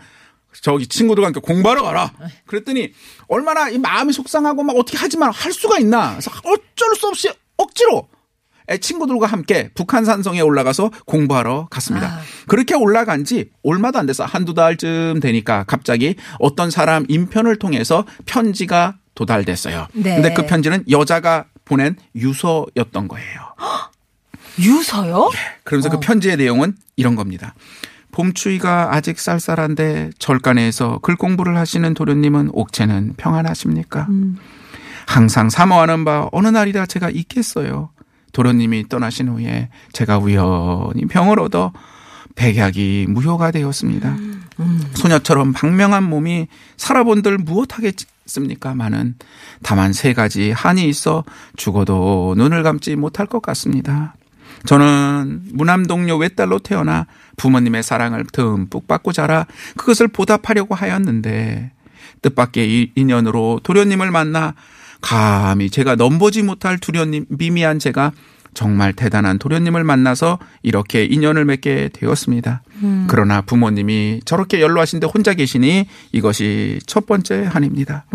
저기 0.63 0.87
친구들과 0.87 1.27
함께 1.27 1.41
공부하러 1.41 1.83
가라. 1.83 2.13
그랬더니 2.47 2.93
얼마나 3.29 3.69
이 3.69 3.79
마음이 3.79 4.13
속상하고 4.13 4.63
막 4.63 4.77
어떻게 4.77 4.97
하지만 4.97 5.31
할 5.33 5.53
수가 5.53 5.79
있나. 5.79 6.13
그래서 6.13 6.31
어쩔 6.45 6.95
수 6.97 7.09
없이 7.09 7.31
억지로 7.57 7.99
에, 7.99 8.16
친구들과 8.81 9.27
함께 9.27 9.71
북한 9.75 10.05
산성에 10.05 10.41
올라가서 10.41 10.91
공부하러 11.07 11.69
갔습니다. 11.71 12.07
아. 12.09 12.21
그렇게 12.49 12.75
올라간 12.75 13.25
지 13.25 13.51
얼마도 13.63 13.99
안 13.99 14.07
돼서 14.07 14.25
한두 14.25 14.55
달쯤 14.55 15.21
되니까 15.21 15.65
갑자기 15.65 16.17
어떤 16.39 16.71
사람 16.71 17.05
인편을 17.09 17.59
통해서 17.59 18.05
편지가 18.27 18.97
도달됐어요. 19.15 19.87
네. 19.95 20.17
근데 20.17 20.35
그 20.35 20.47
편지는 20.47 20.85
여자가 20.91 21.47
보낸 21.65 21.97
유서였던 22.15 23.09
거예요. 23.09 23.41
유서요? 24.59 25.31
그러면서 25.65 25.91
그 25.91 26.01
편지의 26.01 26.37
내용은 26.37 26.77
이런 26.97 27.15
겁니다. 27.15 27.55
봄추위가 28.13 28.95
아직 28.95 29.21
쌀쌀한데 29.21 30.11
절간에서 30.19 31.01
글 31.03 31.17
공부를 31.17 31.59
하시는 31.59 31.93
도련님은 31.93 32.51
옥체는 32.53 33.15
평안하십니까? 33.19 34.09
항상 35.07 35.51
사모하는 35.51 36.05
바 36.05 36.29
어느 36.33 36.49
날이라 36.49 36.87
제가 36.87 37.11
있겠어요. 37.11 37.91
도련님이 38.37 38.91
떠나신 38.91 39.29
후에 39.29 39.71
제가 39.93 40.19
우연히 40.19 41.07
병을 41.07 41.41
얻어 41.41 41.73
백약이 42.35 43.07
무효가 43.09 43.51
되었습니다. 43.51 44.15
소녀처럼 44.93 45.55
방명한 45.55 46.05
몸이 46.05 46.47
살아본들 46.77 47.39
무엇하겠습니까마는 47.39 49.15
다만 49.63 49.95
세 49.95 50.13
가지 50.13 50.51
한이 50.51 50.87
있어 50.87 51.25
죽어도 51.57 52.35
눈을 52.37 52.63
감지 52.63 52.95
못할 52.95 53.25
것 53.25 53.41
같습니다. 53.41 54.15
저는 54.67 55.41
무남동료 55.55 56.19
외딸로 56.19 56.59
태어나 56.59 57.07
부모님의 57.39 57.83
사랑을 57.83 58.27
듬뿍 58.31 58.87
받고 58.87 59.13
자라 59.13 59.47
그것을 59.79 60.09
보답하려고 60.09 60.75
하였는데 60.75 61.71
뜻밖의 62.21 62.71
이 62.71 62.93
인연으로 62.97 63.61
도련님을 63.63 64.11
만나 64.11 64.55
감히 65.01 65.71
제가 65.71 65.97
넘보지 65.97 66.43
못할 66.43 66.79
두련님 66.79 67.27
미미한 67.29 67.79
제가 67.79 68.13
정말 68.55 68.95
대단한 68.95 69.39
도련님을 69.39 69.85
만나서 69.85 70.39
이렇게 70.63 71.05
인연을 71.05 71.45
맺게 71.45 71.91
되었습니다. 71.93 72.63
그러나 73.07 73.43
부모님이 73.43 74.21
저렇게 74.25 74.63
연로하신데 74.63 75.07
혼자 75.07 75.35
계시니 75.35 75.87
이것이 76.13 76.79
첫 76.87 77.05
번째 77.07 77.45
한입니다. 77.45 78.07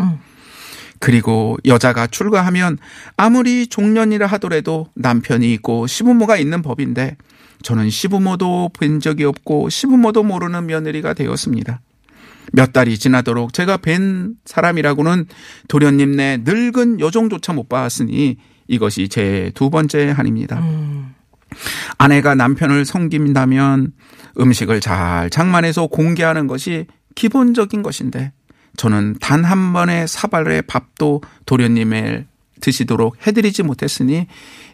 그리고 1.00 1.58
여자가 1.66 2.08
출가하면 2.08 2.78
아무리 3.18 3.68
종년이라 3.68 4.26
하더라도 4.28 4.88
남편이 4.96 5.52
있고 5.54 5.86
시부모가 5.88 6.38
있는 6.38 6.62
법인데 6.62 7.18
저는 7.64 7.92
시부모도 7.92 8.72
뵌 8.74 9.00
적이 9.00 9.26
없고 9.26 9.70
시부모도 9.70 10.24
모르는 10.24 10.66
며느리가 10.66 11.14
되었습니다. 11.14 11.82
몇 12.52 12.74
달이 12.74 12.98
지나도록 13.00 13.54
제가 13.54 13.78
뵌 13.78 14.34
사람이라고는 14.46 15.26
도련님네 15.68 16.40
늙은 16.44 17.00
여종조차 17.00 17.54
못 17.54 17.70
봤으니 17.70 18.38
이것이 18.68 19.10
제 19.10 19.52
두 19.56 19.70
번째 19.70 20.10
한입니다. 20.12 20.62
아내가 21.98 22.36
남편을 22.36 22.86
섬긴다면 22.86 23.94
음식을 24.40 24.80
잘 24.80 25.30
장만해서 25.30 25.88
공개하는 25.88 26.48
것이 26.48 26.86
기본적인 27.16 27.84
것인데 27.84 28.32
저는 28.78 29.18
단 29.20 29.44
한 29.44 29.74
번의 29.74 30.08
사발의 30.08 30.62
밥도 30.64 31.22
도련님의 31.46 32.26
드시도록 32.62 33.18
해드리지 33.28 33.64
못했으니 33.64 34.28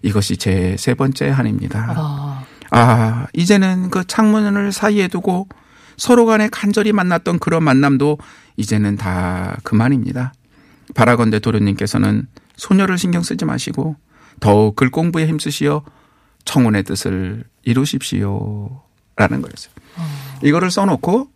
이것이 0.03 0.37
제 0.37 0.75
세 0.77 0.93
번째 0.93 1.29
한입니다. 1.29 1.93
아, 1.97 2.45
아, 2.69 3.27
이제는 3.33 3.89
그 3.89 4.05
창문을 4.05 4.71
사이에 4.71 5.07
두고 5.07 5.47
서로 5.97 6.25
간에 6.25 6.47
간절히 6.51 6.91
만났던 6.93 7.39
그런 7.39 7.63
만남도 7.63 8.17
이제는 8.55 8.95
다 8.95 9.57
그만입니다. 9.63 10.33
바라건대 10.95 11.39
도련님께서는 11.39 12.27
소녀를 12.55 12.97
신경 12.97 13.23
쓰지 13.23 13.45
마시고 13.45 13.95
더욱 14.39 14.75
글 14.75 14.89
공부에 14.89 15.27
힘쓰시어 15.27 15.83
청혼의 16.45 16.83
뜻을 16.83 17.43
이루십시오. 17.63 18.81
라는 19.15 19.41
거였어요. 19.41 19.73
이거를 20.43 20.69
써놓고 20.71 21.29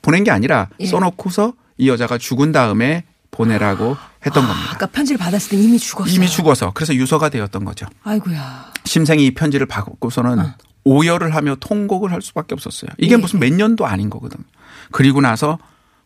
보낸 0.00 0.24
게 0.24 0.30
아니라 0.30 0.68
예. 0.80 0.86
써놓고서 0.86 1.52
이 1.76 1.88
여자가 1.88 2.18
죽은 2.18 2.52
다음에 2.52 3.04
보내라고 3.30 3.96
했던 4.24 4.46
겁니다. 4.46 4.70
아까 4.72 4.86
편지를 4.86 5.18
받았을 5.18 5.50
때 5.50 5.56
이미 5.62 5.78
죽었어요. 5.78 6.14
이미 6.14 6.28
죽어서 6.28 6.72
그래서 6.74 6.94
유서가 6.94 7.28
되었던 7.28 7.64
거죠. 7.64 7.86
아이고야. 8.02 8.72
심생이 8.84 9.26
이 9.26 9.34
편지를 9.34 9.66
받고서는 9.66 10.38
오열을 10.84 11.34
하며 11.34 11.56
통곡을 11.60 12.12
할 12.12 12.22
수밖에 12.22 12.54
없었어요. 12.54 12.90
이게 12.98 13.12
예. 13.12 13.16
무슨 13.16 13.40
몇 13.40 13.52
년도 13.52 13.86
아닌 13.86 14.10
거거든요. 14.10 14.44
그리고 14.90 15.20
나서 15.20 15.58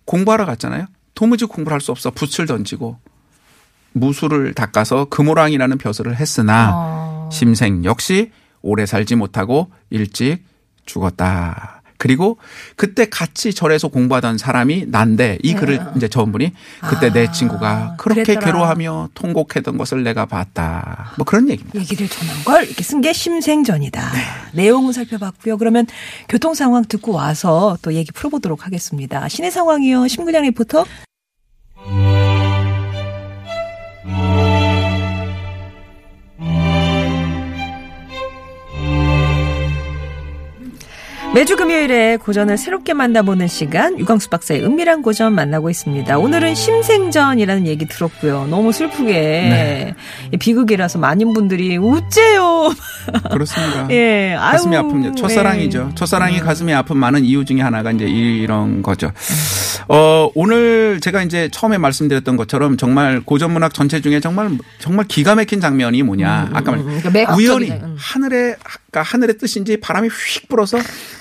공부하러 0.04 0.44
갔잖아요. 0.46 0.86
도무지 1.14 1.46
공부를 1.46 1.74
할 1.74 1.80
수 1.80 1.90
없어 1.92 2.10
붓을 2.10 2.46
던지고 2.46 2.98
무술을 3.92 4.52
닦아서 4.54 5.06
금호랑이라는 5.06 5.78
벼슬을 5.78 6.16
했으나 6.16 6.72
어. 6.74 7.30
심생 7.32 7.84
역시 7.84 8.30
오래 8.60 8.84
살지 8.84 9.14
못하고 9.16 9.70
일찍 9.90 10.44
죽었다. 10.84 11.75
그리고 11.98 12.38
그때 12.76 13.08
같이 13.08 13.54
절에서 13.54 13.88
공부하던 13.88 14.38
사람이 14.38 14.86
난데 14.88 15.38
이 15.42 15.54
글을 15.54 15.80
이제 15.96 16.08
저분이 16.08 16.52
그때 16.88 17.10
내 17.12 17.22
네. 17.22 17.28
아, 17.28 17.32
친구가 17.32 17.94
그렇게 17.98 18.22
그랬더라. 18.22 18.46
괴로워하며 18.46 19.10
통곡했던 19.14 19.78
것을 19.78 20.02
내가 20.02 20.26
봤다. 20.26 21.12
뭐 21.16 21.24
그런 21.24 21.48
얘기입니다. 21.48 21.78
얘기를 21.78 22.08
전한 22.08 22.44
걸 22.44 22.64
이렇게 22.64 22.82
쓴 22.82 23.00
게 23.00 23.12
심생전이다. 23.12 24.12
네. 24.12 24.20
내용은 24.52 24.92
살펴봤고요. 24.92 25.58
그러면 25.58 25.86
교통 26.28 26.54
상황 26.54 26.84
듣고 26.84 27.12
와서 27.12 27.76
또 27.82 27.92
얘기 27.94 28.10
풀어보도록 28.12 28.66
하겠습니다. 28.66 29.28
시내 29.28 29.50
상황이요. 29.50 30.08
심근양 30.08 30.42
리포터. 30.42 30.84
매주 41.36 41.54
금요일에 41.54 42.16
고전을 42.16 42.56
새롭게 42.56 42.94
만나보는 42.94 43.46
시간 43.46 43.98
유광수 43.98 44.30
박사의 44.30 44.64
은밀한 44.64 45.02
고전 45.02 45.34
만나고 45.34 45.68
있습니다. 45.68 46.16
오늘은 46.16 46.54
심생전이라는 46.54 47.66
얘기 47.66 47.84
들었고요. 47.84 48.46
너무 48.46 48.72
슬프게 48.72 49.12
네. 49.12 49.94
이 50.32 50.38
비극이라서 50.38 50.98
많은 50.98 51.34
분들이 51.34 51.76
우째요. 51.76 52.72
그렇습니다. 53.30 53.86
예, 53.90 54.34
가슴이 54.38 54.76
아유, 54.78 54.84
아픕니다. 54.84 55.16
첫사랑이죠. 55.18 55.78
네. 55.78 55.84
음. 55.84 55.94
첫사랑이 55.94 56.40
가슴이 56.40 56.72
아픈 56.72 56.96
많은 56.96 57.22
이유 57.22 57.44
중에 57.44 57.60
하나가 57.60 57.92
이제 57.92 58.06
이런 58.06 58.80
거죠. 58.80 59.12
어, 59.88 60.30
오늘 60.34 61.00
제가 61.02 61.22
이제 61.22 61.50
처음에 61.52 61.76
말씀드렸던 61.76 62.38
것처럼 62.38 62.78
정말 62.78 63.20
고전 63.20 63.52
문학 63.52 63.74
전체 63.74 64.00
중에 64.00 64.20
정말 64.20 64.56
정말 64.78 65.06
기가 65.06 65.34
막힌 65.34 65.60
장면이 65.60 66.02
뭐냐. 66.02 66.48
아까 66.54 66.72
말 66.72 66.82
그러니까. 66.82 67.34
우연히 67.34 67.72
음. 67.72 67.94
하늘에 67.98 68.56
그러니까 68.96 69.02
하늘의 69.02 69.38
뜻인지 69.38 69.76
바람이 69.78 70.08
휙 70.08 70.48
불어서 70.48 70.78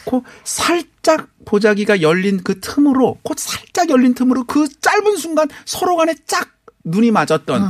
그 0.10 0.22
살짝 0.46 1.28
보자기가 1.44 2.02
열린 2.02 2.40
그 2.44 2.60
틈으로 2.62 3.18
곧 3.22 3.38
살짝 3.38 3.90
열린 3.90 4.14
틈으로 4.14 4.46
그 4.46 4.68
짧은 4.80 5.18
순간 5.18 5.48
서로 5.66 5.98
간에 5.98 6.16
짝 6.26 6.50
눈이 6.86 7.12
맞았던 7.12 7.62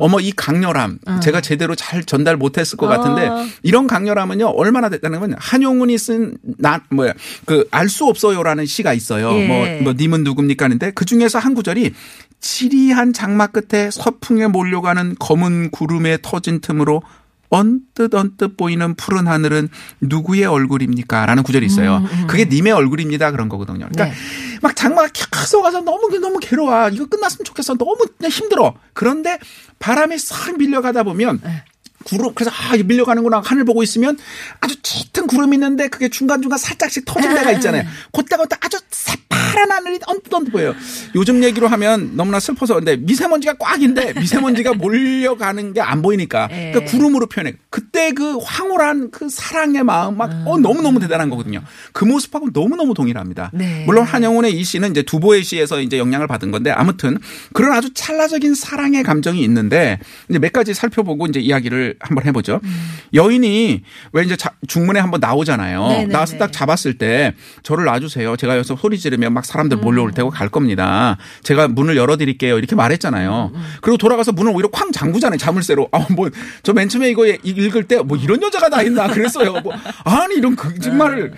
어 0.00 0.08
머 0.08 0.20
이 0.20 0.32
강렬함 0.32 0.98
제가 1.22 1.40
제대로 1.40 1.74
잘 1.74 2.04
전달 2.04 2.36
못했을 2.36 2.76
것 2.76 2.86
같은데 2.86 3.28
어. 3.28 3.46
이런 3.62 3.86
강렬함은요 3.86 4.46
얼마나 4.48 4.88
됐다는 4.90 5.20
건 5.20 5.34
한용운이 5.38 5.96
쓴 5.96 6.36
나 6.58 6.80
뭐야 6.90 7.14
그 7.46 7.64
알 7.70 7.88
수 7.88 8.04
없어요라는 8.06 8.66
시가 8.66 8.92
있어요. 8.92 9.32
예. 9.38 9.46
뭐, 9.46 9.82
뭐 9.84 9.92
님은 9.94 10.24
누굽니까 10.24 10.66
하는데 10.66 10.90
그 10.90 11.04
중에서 11.04 11.38
한 11.38 11.54
구절이 11.54 11.94
지리한 12.40 13.12
장막 13.12 13.52
끝에 13.52 13.90
서풍에 13.90 14.48
몰려가는 14.48 15.14
검은 15.18 15.70
구름에 15.70 16.18
터진 16.20 16.60
틈으로 16.60 17.02
언뜻 17.48 18.14
언뜻 18.14 18.56
보이는 18.56 18.94
푸른 18.94 19.26
하늘은 19.26 19.68
누구의 20.00 20.44
얼굴입니까? 20.44 21.26
라는 21.26 21.42
구절이 21.42 21.66
있어요. 21.66 22.04
그게 22.26 22.44
님의 22.44 22.72
얼굴입니다. 22.72 23.30
그런 23.30 23.48
거거든요. 23.48 23.88
그러니까 23.90 24.04
네. 24.06 24.12
막 24.62 24.74
장마가 24.74 25.08
계속 25.12 25.62
가서 25.62 25.80
너무 25.80 26.08
너무 26.18 26.38
괴로워. 26.40 26.88
이거 26.90 27.06
끝났으면 27.06 27.44
좋겠어. 27.44 27.74
너무 27.74 27.98
그냥 28.16 28.30
힘들어. 28.30 28.74
그런데 28.92 29.38
바람이 29.78 30.18
싹 30.18 30.56
밀려가다 30.58 31.02
보면 31.02 31.40
네. 31.44 31.64
구름 32.04 32.32
그래서 32.34 32.50
아 32.50 32.76
밀려가는구나 32.76 33.42
하늘 33.44 33.64
보고 33.64 33.82
있으면 33.82 34.16
아주 34.60 34.80
짙은 34.80 35.26
구름이 35.26 35.56
있는데 35.56 35.88
그게 35.88 36.08
중간 36.08 36.40
중간 36.40 36.58
살짝씩 36.58 37.04
터진 37.04 37.34
데가 37.34 37.50
있잖아요. 37.52 37.84
그때가 38.12 38.44
그때 38.44 38.56
아주 38.60 38.78
새 38.90 39.16
파란 39.52 39.70
하늘이 39.70 39.98
언뜻 40.06 40.32
언뜻 40.34 40.50
보여요. 40.50 40.74
요즘 41.14 41.42
얘기로 41.42 41.68
하면 41.68 42.12
너무나 42.16 42.40
슬퍼서 42.40 42.74
근데 42.74 42.96
미세먼지가 42.96 43.54
꽉인데 43.58 44.14
미세먼지가 44.14 44.74
몰려가는 44.78 45.72
게 45.72 45.80
안 45.86 46.02
보이니까 46.02 46.48
예. 46.50 46.72
그러니까 46.72 46.90
구름으로 46.90 47.26
표현해. 47.26 47.54
그때 47.70 48.10
그 48.12 48.38
황홀한 48.42 49.10
그 49.12 49.28
사랑의 49.28 49.84
마음 49.84 50.16
막 50.16 50.30
어, 50.46 50.58
너무 50.58 50.82
너무 50.82 50.98
대단한 50.98 51.30
거거든요. 51.30 51.60
그 51.92 52.04
모습하고 52.04 52.50
너무 52.52 52.74
너무 52.76 52.92
동일합니다. 52.92 53.50
네. 53.54 53.84
물론 53.86 54.04
한영훈의 54.04 54.52
이 54.52 54.64
시는 54.64 54.90
이제 54.90 55.02
두보의 55.02 55.44
시에서 55.44 55.80
이제 55.80 55.98
영향을 55.98 56.26
받은 56.26 56.50
건데 56.50 56.70
아무튼 56.70 57.18
그런 57.52 57.72
아주 57.72 57.92
찰나적인 57.94 58.54
사랑의 58.54 59.02
감정이 59.04 59.42
있는데 59.44 59.98
이제 60.28 60.38
몇 60.40 60.52
가지 60.52 60.74
살펴보고 60.74 61.26
이제 61.26 61.38
이야기를 61.40 61.96
한번 62.00 62.24
해보죠. 62.26 62.60
여인이 63.14 63.82
왜 64.12 64.22
이제 64.24 64.36
자- 64.36 64.52
중문에 64.66 65.00
한번 65.00 65.20
나오잖아요. 65.20 65.82
음. 65.84 65.88
네네네. 65.88 66.12
나와서 66.12 66.36
딱 66.38 66.52
잡았을 66.52 66.98
때 66.98 67.34
저를 67.62 67.84
놔주세요. 67.84 68.36
제가 68.36 68.56
여기서 68.56 68.76
소리 68.76 68.98
지르면 68.98 69.32
막 69.36 69.44
사람들 69.44 69.76
몰려올 69.76 70.12
테고 70.12 70.30
갈 70.30 70.48
겁니다. 70.48 71.18
제가 71.42 71.68
문을 71.68 71.96
열어드릴게요. 71.96 72.56
이렇게 72.58 72.74
말했잖아요. 72.74 73.52
음, 73.54 73.62
그리고 73.82 73.98
돌아가서 73.98 74.32
문을 74.32 74.50
오히려 74.54 74.70
쾅 74.70 74.90
잠그잖아요. 74.90 75.36
자물쇠로. 75.38 75.88
아, 75.92 76.06
뭐, 76.10 76.30
저 76.62 76.72
맨 76.72 76.88
처음에 76.88 77.10
이거 77.10 77.26
읽을 77.26 77.84
때 77.84 77.96
뭐 77.98 78.16
이런 78.16 78.42
여자가 78.42 78.68
다 78.70 78.82
있나 78.82 79.06
그랬어요. 79.08 79.52
뭐, 79.60 79.72
아니, 80.04 80.36
이런 80.36 80.56
거짓말을. 80.56 81.34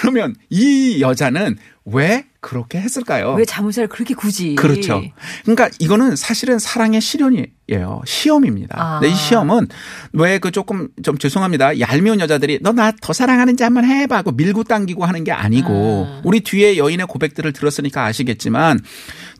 그러면 0.00 0.34
이 0.50 1.00
여자는 1.00 1.56
왜 1.86 2.24
그렇게 2.46 2.78
했을까요? 2.78 3.34
왜 3.34 3.44
자물쇠를 3.44 3.88
그렇게 3.88 4.14
굳이? 4.14 4.54
그렇죠. 4.54 5.02
그러니까 5.42 5.68
이거는 5.80 6.14
사실은 6.14 6.60
사랑의 6.60 7.00
실현이에요. 7.00 8.02
시험입니다. 8.06 8.76
아. 8.78 9.00
근데 9.00 9.12
이 9.12 9.16
시험은 9.16 9.66
왜 10.12 10.38
그 10.38 10.52
조금 10.52 10.88
좀 11.02 11.18
죄송합니다. 11.18 11.80
얄미운 11.80 12.20
여자들이 12.20 12.60
너 12.62 12.70
나 12.72 12.92
더 13.00 13.12
사랑하는지 13.12 13.64
한번 13.64 13.84
해봐 13.84 14.16
하고 14.18 14.30
밀고 14.30 14.62
당기고 14.64 15.04
하는 15.04 15.24
게 15.24 15.32
아니고 15.32 16.06
아. 16.08 16.20
우리 16.24 16.40
뒤에 16.40 16.76
여인의 16.76 17.06
고백들을 17.08 17.52
들었으니까 17.52 18.04
아시겠지만 18.04 18.78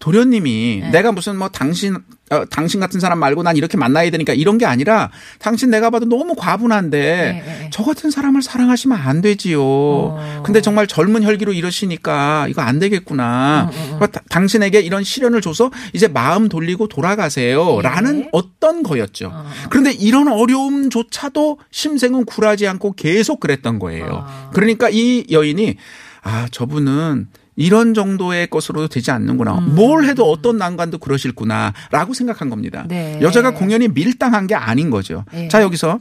도련님이 0.01 0.79
네. 0.83 0.91
내가 0.91 1.13
무슨 1.13 1.37
뭐 1.39 1.49
당신 1.49 1.97
어, 2.31 2.45
당신 2.47 2.81
같은 2.81 2.99
사람 2.99 3.21
말고 3.21 3.45
난 3.45 3.57
이렇게 3.57 3.77
만나야 3.77 4.11
되니까 4.11 4.33
이런 4.35 4.59
게 4.59 4.67
아니라 4.67 5.11
당신 5.39 5.71
내가 5.71 5.91
봐도 5.91 6.07
너무 6.07 6.35
과분한데 6.35 6.99
네, 6.99 7.43
네. 7.45 7.71
저 7.73 7.85
같은 7.85 8.11
사람을 8.11 8.43
사랑하시면 8.43 8.99
안 8.99 9.21
되지요. 9.21 9.63
어. 9.63 10.43
근데 10.45 10.61
정말 10.61 10.87
젊은 10.89 11.23
혈기로 11.23 11.53
이러시니까 11.53 12.49
이거 12.49 12.63
안 12.63 12.79
되겠구나. 12.81 13.71
음, 13.73 13.77
그러니까 13.97 14.07
다- 14.09 14.21
당신에게 14.29 14.81
이런 14.81 15.05
시련을 15.05 15.41
줘서 15.41 15.71
이제 15.93 16.09
마음 16.09 16.49
돌리고 16.49 16.89
돌아가세요. 16.89 17.77
네. 17.77 17.83
라는 17.83 18.29
어떤 18.33 18.83
거였죠. 18.83 19.31
어. 19.33 19.47
그런데 19.71 19.93
이런 19.93 20.27
어려움조차도 20.29 21.59
심생은 21.71 22.25
굴하지 22.25 22.67
않고 22.67 22.93
계속 22.95 23.39
그랬던 23.41 23.79
거예요. 23.79 24.25
아. 24.27 24.51
그러니까 24.53 24.89
이 24.91 25.25
여인이 25.31 25.77
아, 26.23 26.49
저분은 26.51 27.29
이런 27.57 27.95
정도의 27.95 28.49
것으로도 28.49 28.89
되지 28.89 29.11
않는구나. 29.11 29.55
뭘 29.55 30.05
해도 30.05 30.31
어떤 30.31 30.59
난관도 30.59 30.99
그러실구나. 30.99 31.73
라고 31.91 32.13
생각한 32.15 32.51
겁니다. 32.51 32.85
네. 32.87 33.19
여자가 33.23 33.53
공연히 33.53 33.89
밀당한 33.89 34.47
게 34.47 34.55
아닌 34.55 34.91
거죠. 34.91 35.25
네. 35.33 35.49
자, 35.49 35.63
여기서 35.63 36.01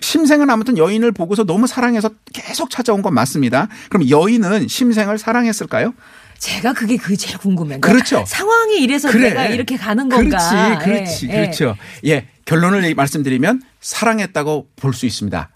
심생은 0.00 0.48
아무튼 0.50 0.78
여인을 0.78 1.12
보고서 1.12 1.44
너무 1.44 1.66
사랑해서 1.66 2.10
계속 2.32 2.70
찾아온 2.70 3.02
건 3.02 3.14
맞습니다. 3.14 3.68
그럼 3.90 4.08
여인은 4.08 4.68
심생을 4.68 5.18
사랑했을까요? 5.18 5.92
제가 6.38 6.72
그게 6.72 6.96
그게 6.96 7.16
제일 7.16 7.38
궁금해요. 7.38 7.80
그렇죠. 7.80 8.24
상황이 8.26 8.78
이래서 8.82 9.10
내가 9.10 9.46
이렇게 9.46 9.76
가는 9.76 10.08
건가? 10.08 10.78
그렇지, 10.78 10.84
그렇지, 10.84 11.28
예, 11.28 11.32
그렇죠. 11.32 11.76
예, 12.06 12.28
결론을 12.44 12.94
말씀드리면 12.94 13.62
사랑했다고 13.80 14.68
볼 14.76 14.92
수 14.94 15.06
있습니다. 15.06 15.50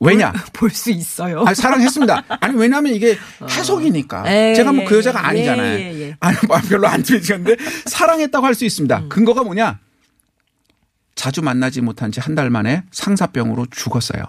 왜냐? 0.00 0.32
볼 0.52 0.70
수 0.70 0.90
있어요. 0.90 1.44
아, 1.46 1.54
사랑했습니다. 1.54 2.24
아니, 2.40 2.56
왜냐하면 2.58 2.94
이게 2.94 3.16
해석이니까. 3.48 4.24
예, 4.26 4.54
제가 4.54 4.72
뭐 4.72 4.82
예, 4.84 4.88
그 4.88 4.96
여자가 4.98 5.20
예, 5.20 5.24
아니잖아요. 5.24 5.78
예, 5.78 6.00
예. 6.00 6.16
아니, 6.20 6.36
뭐 6.46 6.58
별로 6.68 6.88
안 6.88 7.02
들리셨는데 7.02 7.56
사랑했다고 7.86 8.44
할 8.44 8.54
수 8.54 8.64
있습니다. 8.64 8.98
음. 8.98 9.08
근거가 9.08 9.42
뭐냐? 9.42 9.78
자주 11.14 11.42
만나지 11.42 11.80
못한 11.80 12.10
지 12.12 12.20
한 12.20 12.34
달 12.34 12.50
만에 12.50 12.82
상사병으로 12.90 13.66
죽었어요. 13.70 14.22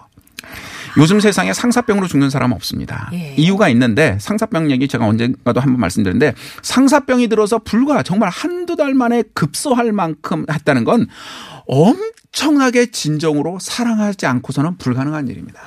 요즘 0.98 1.20
세상에 1.20 1.52
상사병으로 1.52 2.06
죽는 2.06 2.30
사람 2.30 2.52
은 2.52 2.56
없습니다. 2.56 3.10
예. 3.12 3.34
이유가 3.36 3.68
있는데 3.68 4.16
상사병 4.20 4.70
얘기 4.70 4.88
제가 4.88 5.04
언젠가도 5.06 5.60
한번 5.60 5.80
말씀드렸는데 5.80 6.34
상사병이 6.62 7.28
들어서 7.28 7.58
불과 7.58 8.02
정말 8.02 8.30
한두 8.30 8.76
달 8.76 8.94
만에 8.94 9.22
급소할 9.34 9.92
만큼 9.92 10.46
했다는 10.50 10.84
건 10.84 11.06
엄청나게 11.66 12.90
진정으로 12.90 13.58
사랑하지 13.60 14.26
않고서는 14.26 14.78
불가능한 14.78 15.28
일입니다. 15.28 15.60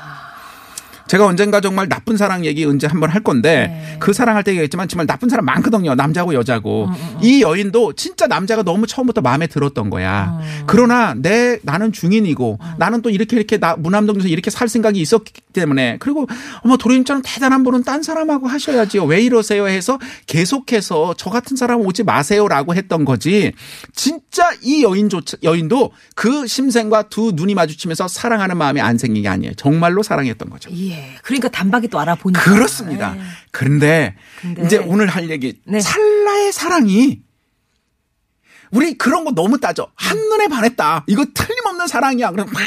제가 1.10 1.26
언젠가 1.26 1.60
정말 1.60 1.90
나쁜 1.90 2.18
사랑 2.18 2.46
얘기 2.46 2.64
언제 2.66 2.86
한번 2.86 3.10
할 3.10 3.24
건데 3.24 3.68
네. 3.68 3.98
그 4.00 4.14
사랑할 4.14 4.44
때 4.44 4.52
얘기했지만 4.52 4.88
정말 4.88 5.08
나쁜 5.08 5.28
사람 5.28 5.44
많거든요. 5.46 5.96
남자고 5.96 6.36
여자고. 6.36 6.88
이 7.20 7.42
여인도 7.42 7.94
진짜 7.94 8.28
남자가 8.28 8.62
너무 8.62 8.86
처음부터 8.86 9.22
마음에 9.22 9.48
들었던 9.48 9.90
거야. 9.90 10.40
그러나 10.68 11.16
내 11.16 11.58
나는 11.64 11.92
중인이고 11.92 12.60
나는 12.78 13.02
또 13.02 13.10
이렇게 13.10 13.36
이렇게 13.36 13.58
나 13.58 13.76
무남동에서 13.76 14.28
이렇게 14.28 14.52
살 14.52 14.70
생각이 14.70 15.02
있었기 15.02 15.34
때문에 15.54 15.98
그리고 16.00 16.28
어머 16.64 16.78
도련님처럼 16.78 17.22
대단한 17.26 17.64
분은 17.64 17.84
딴 17.84 18.04
사람하고 18.04 18.48
하셔야지요. 18.48 19.04
왜 19.06 19.22
이러세요 19.22 19.68
해서 19.68 19.98
계속해서 20.28 21.16
저 21.18 21.30
같은 21.30 21.58
사람 21.58 21.82
오지 21.82 22.04
마세요라고 22.04 22.76
했던 22.76 23.04
거지. 23.06 23.52
진짜 23.96 24.50
이 24.62 24.84
여인조 24.84 25.22
여인도 25.44 25.92
그 26.16 26.46
심생과 26.48 27.10
두 27.10 27.32
눈이 27.34 27.56
마주치면서 27.56 28.08
사랑하는 28.08 28.58
마음이 28.58 28.80
안 28.80 28.98
생긴 28.98 29.24
게 29.24 29.30
아니에요. 29.30 29.54
정말로 29.56 30.04
사랑했던 30.04 30.50
거죠. 30.50 30.70
예. 30.76 31.16
그러니까 31.24 31.50
단박에 31.50 31.88
또 31.88 32.00
알아보니까. 32.00 32.42
그렇습니다. 32.44 33.16
예. 33.18 33.22
그런데 33.52 34.16
근데- 34.42 34.66
이제 34.66 34.78
오늘 34.78 35.08
할 35.08 35.30
얘기 35.30 35.60
네. 35.66 35.80
찰나의 35.80 36.52
사랑이 36.54 37.22
우리 38.72 38.96
그런 39.00 39.26
거 39.26 39.32
너무 39.32 39.60
따져. 39.60 39.88
한눈에 39.96 40.48
반했다. 40.48 41.06
이거 41.08 41.26
틀림없는 41.34 41.88
사랑이야. 41.88 42.30
그럼 42.30 42.50
막 42.54 42.62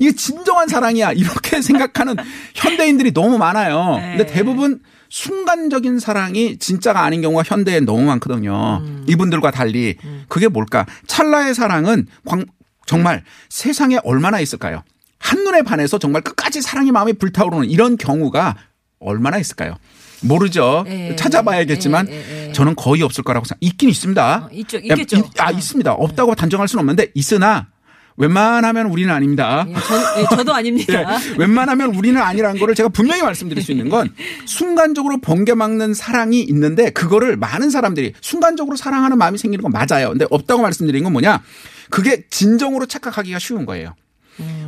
이게 0.00 0.12
진정한 0.12 0.66
사랑이야. 0.66 1.12
이렇게 1.12 1.60
생각하는 1.62 2.16
현대인들이 2.54 3.12
너무 3.12 3.38
많아요. 3.38 3.98
네. 3.98 4.16
근데 4.16 4.26
대부분 4.32 4.80
순간적인 5.10 5.98
사랑이 5.98 6.56
진짜가 6.58 7.02
아닌 7.04 7.20
경우가 7.20 7.42
현대에 7.44 7.80
너무 7.80 8.02
많거든요. 8.04 8.80
음. 8.82 9.04
이분들과 9.08 9.50
달리 9.50 9.96
그게 10.28 10.48
뭘까? 10.48 10.86
찰나의 11.06 11.54
사랑은 11.54 12.06
광- 12.24 12.46
정말 12.86 13.22
세상에 13.48 13.98
얼마나 14.02 14.40
있을까요? 14.40 14.82
한눈에 15.18 15.62
반해서 15.62 15.98
정말 15.98 16.22
끝까지 16.22 16.62
사랑의 16.62 16.92
마음이 16.92 17.12
불타오르는 17.14 17.68
이런 17.70 17.96
경우가 17.98 18.56
얼마나 19.00 19.38
있을까요? 19.38 19.74
모르죠. 20.22 20.84
예, 20.88 21.16
찾아봐야겠지만 21.16 22.08
예, 22.10 22.12
예, 22.14 22.48
예. 22.48 22.52
저는 22.52 22.74
거의 22.74 23.02
없을 23.02 23.24
거라고 23.24 23.44
생각. 23.46 23.58
있긴 23.60 23.88
있습니다. 23.88 24.36
어, 24.44 24.48
있죠. 24.52 24.78
있겠죠. 24.78 25.22
아, 25.38 25.48
어. 25.48 25.52
있습니다. 25.52 25.92
없다고 25.92 26.34
단정할 26.34 26.68
수는 26.68 26.80
없는데 26.82 27.08
있으나 27.14 27.68
웬만하면 28.16 28.86
우리는 28.86 29.12
아닙니다. 29.12 29.66
예, 29.68 29.74
저, 29.74 30.20
예, 30.20 30.36
저도 30.36 30.54
아닙니다. 30.54 30.92
예, 31.32 31.34
웬만하면 31.38 31.94
우리는 31.94 32.20
아니라는 32.20 32.60
거를 32.60 32.74
제가 32.74 32.88
분명히 32.90 33.22
말씀드릴 33.22 33.62
수 33.62 33.72
있는 33.72 33.88
건 33.88 34.14
순간적으로 34.46 35.18
번개 35.20 35.54
막는 35.54 35.94
사랑이 35.94 36.40
있는데 36.42 36.90
그거를 36.90 37.36
많은 37.36 37.70
사람들이 37.70 38.12
순간적으로 38.20 38.76
사랑하는 38.76 39.16
마음이 39.18 39.38
생기는 39.38 39.62
건 39.62 39.72
맞아요. 39.72 40.10
근데 40.10 40.26
없다고 40.30 40.62
말씀드린 40.62 41.04
건 41.04 41.12
뭐냐? 41.12 41.42
그게 41.88 42.24
진정으로 42.30 42.86
착각하기가 42.86 43.38
쉬운 43.38 43.64
거예요. 43.66 43.94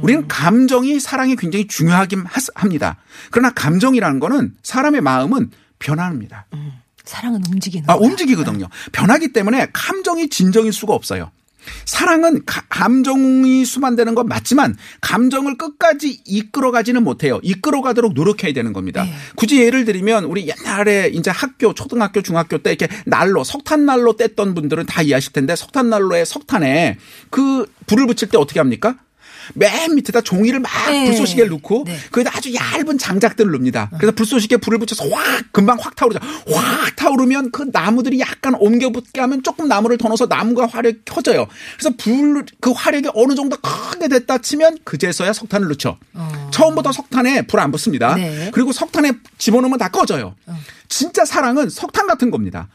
우리는 0.02 0.28
감정이 0.28 1.00
사랑이 1.00 1.35
굉장히 1.37 1.66
중요하긴 1.66 2.20
하- 2.26 2.40
합니다. 2.55 2.96
그러나 3.31 3.50
감정이라는 3.55 4.20
거는 4.20 4.55
사람의 4.62 5.00
마음은 5.00 5.50
변합니다. 5.78 6.46
사랑은 7.05 7.40
움직이는. 7.48 7.88
아. 7.88 7.94
움직이거든요. 7.94 8.68
변하기 8.92 9.33
때문에 9.33 9.68
감정이 9.72 10.28
진정일 10.28 10.72
수가 10.72 10.92
없어요. 10.94 11.31
사랑은 11.85 12.44
가- 12.44 12.62
감정이 12.68 13.64
수반되는 13.64 14.14
건 14.14 14.27
맞지만 14.29 14.77
감정을 15.01 15.57
끝까지 15.59 16.20
이끌어가지는 16.25 17.03
못해요. 17.03 17.40
이끌어가도록 17.42 18.14
노력해야 18.14 18.53
되는 18.53 18.72
겁니다. 18.72 19.05
네. 19.05 19.12
굳이 19.37 19.61
예를 19.61 19.85
들면 19.85 20.25
우리 20.25 20.48
옛날에 20.48 21.09
이제 21.12 21.31
학교, 21.31 21.75
초등학교, 21.75 22.22
중학교 22.22 22.59
때 22.59 22.70
이렇게 22.72 22.88
난로, 23.07 23.44
석탄 23.44 23.87
난로 23.87 24.16
뗐던 24.16 24.55
분들은 24.55 24.87
다 24.87 25.03
이해하실 25.03 25.33
텐데 25.33 25.57
석탄 25.57 25.90
난로에 25.90 26.25
석탄에 26.25 26.98
그 27.31 27.66
불을 27.87 28.07
붙일 28.07 28.29
때 28.29 28.38
어떻게 28.38 28.61
합니까? 28.61 28.96
맨 29.55 29.94
밑에다 29.94 30.20
종이를 30.20 30.61
막 30.61 30.70
네. 30.90 31.07
불쏘시개를 31.07 31.50
넣고 31.50 31.85
네. 31.87 31.96
거기다 32.11 32.31
아주 32.37 32.55
얇은 32.55 32.98
장작들을 32.98 33.50
넣습니다. 33.50 33.90
그래서 33.96 34.12
불쏘시개 34.12 34.57
불을 34.59 34.78
붙여서 34.78 35.09
확 35.09 35.44
금방 35.52 35.78
확 35.81 35.94
타오르죠. 35.96 36.20
확 36.52 36.96
타오르면 36.96 37.50
그 37.50 37.68
나무들이 37.72 38.20
약간 38.20 38.55
옮겨 38.55 38.90
붙게 38.90 39.20
하면 39.20 39.42
조금 39.42 39.68
나무를 39.68 39.98
더 39.98 40.09
넣어서 40.09 40.26
나무가 40.26 40.66
화력이 40.66 41.00
켜져요. 41.05 41.46
그래서 41.78 41.94
불 41.96 42.44
그 42.61 42.70
화력이 42.72 43.09
어느 43.14 43.35
정도 43.35 43.57
크게 43.57 44.09
됐다 44.09 44.38
치면 44.38 44.78
그제서야 44.85 45.33
석탄을 45.33 45.68
넣죠. 45.68 45.98
처음부터 46.50 46.92
석탄에 46.92 47.42
불 47.42 47.61
안 47.61 47.70
붙습니다. 47.70 48.14
네. 48.16 48.50
그리고 48.52 48.72
석탄에 48.72 49.12
집어넣으면 49.38 49.78
다 49.78 49.88
꺼져요. 49.88 50.35
진짜 50.88 51.24
사랑은 51.24 51.70
석탄 51.70 52.07
같은 52.07 52.31
겁니다. 52.31 52.68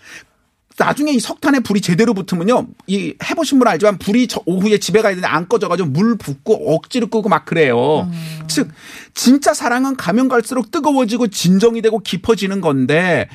나중에 0.77 1.11
이 1.11 1.19
석탄에 1.19 1.59
불이 1.61 1.81
제대로 1.81 2.13
붙으면요. 2.13 2.67
이 2.85 3.15
해보신 3.23 3.57
분 3.59 3.67
알지만 3.67 3.97
불이 3.97 4.27
저 4.27 4.41
오후에 4.45 4.77
집에 4.77 5.01
가야 5.01 5.11
되는데 5.15 5.27
안 5.27 5.47
꺼져가지고 5.47 5.89
물 5.89 6.17
붓고 6.17 6.75
억지로 6.75 7.07
끄고 7.07 7.29
막 7.29 7.45
그래요. 7.45 8.09
즉, 8.47 8.69
진짜 9.15 9.53
사랑은 9.53 9.97
가면 9.97 10.27
갈수록 10.27 10.69
뜨거워지고 10.69 11.27
진정이 11.27 11.81
되고 11.81 11.97
깊어지는 11.99 12.61
건데 12.61 13.27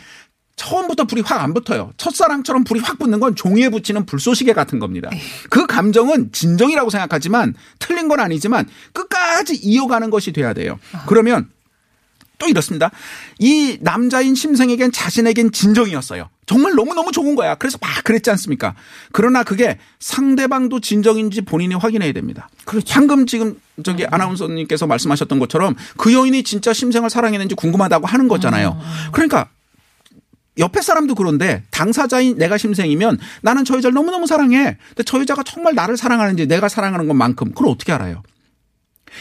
처음부터 0.54 1.04
불이 1.04 1.22
확 1.22 1.42
안 1.42 1.52
붙어요. 1.54 1.90
첫사랑처럼 1.96 2.62
불이 2.62 2.78
확 2.80 2.98
붙는 3.00 3.18
건 3.18 3.34
종이에 3.34 3.70
붙이는 3.70 4.06
불쏘시개 4.06 4.52
같은 4.52 4.78
겁니다. 4.78 5.10
그 5.50 5.66
감정은 5.66 6.30
진정이라고 6.30 6.90
생각하지만 6.90 7.54
틀린 7.80 8.06
건 8.06 8.20
아니지만 8.20 8.68
끝까지 8.92 9.56
이어가는 9.56 10.10
것이 10.10 10.30
돼야 10.32 10.52
돼요. 10.52 10.78
그러면 11.06 11.50
또 12.38 12.48
이렇습니다. 12.48 12.90
이 13.38 13.78
남자인 13.80 14.34
심생에겐 14.36 14.92
자신에겐 14.92 15.50
진정이었어요. 15.52 16.28
정말 16.46 16.74
너무너무 16.74 17.12
좋은 17.12 17.34
거야. 17.34 17.54
그래서 17.54 17.78
막 17.80 18.02
그랬지 18.04 18.30
않습니까? 18.30 18.74
그러나 19.12 19.42
그게 19.44 19.78
상대방도 20.00 20.80
진정인지 20.80 21.42
본인이 21.42 21.74
확인해야 21.74 22.12
됩니다. 22.12 22.48
그렇죠. 22.64 22.92
방금 22.92 23.26
지금 23.26 23.60
저기 23.84 24.04
아나운서님께서 24.06 24.86
말씀하셨던 24.86 25.38
것처럼 25.38 25.76
그 25.96 26.12
여인이 26.12 26.42
진짜 26.42 26.72
심생을 26.72 27.10
사랑했는지 27.10 27.54
궁금하다고 27.54 28.06
하는 28.06 28.28
거잖아요. 28.28 28.78
그러니까 29.12 29.48
옆에 30.58 30.82
사람도 30.82 31.14
그런데 31.14 31.62
당사자인 31.70 32.36
내가 32.36 32.58
심생이면 32.58 33.18
나는 33.40 33.64
저 33.64 33.76
여자를 33.76 33.94
너무너무 33.94 34.26
사랑해. 34.26 34.76
근데 34.88 35.02
저 35.04 35.18
여자가 35.20 35.42
정말 35.44 35.74
나를 35.74 35.96
사랑하는지 35.96 36.46
내가 36.46 36.68
사랑하는 36.68 37.08
것만큼 37.08 37.52
그걸 37.52 37.68
어떻게 37.68 37.92
알아요? 37.92 38.22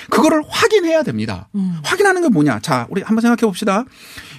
그거를 0.10 0.42
확인해야 0.48 1.04
됩니다. 1.04 1.50
확인하는 1.84 2.22
게 2.22 2.30
뭐냐? 2.30 2.60
자, 2.62 2.88
우리 2.90 3.02
한번 3.02 3.22
생각해 3.22 3.42
봅시다. 3.42 3.86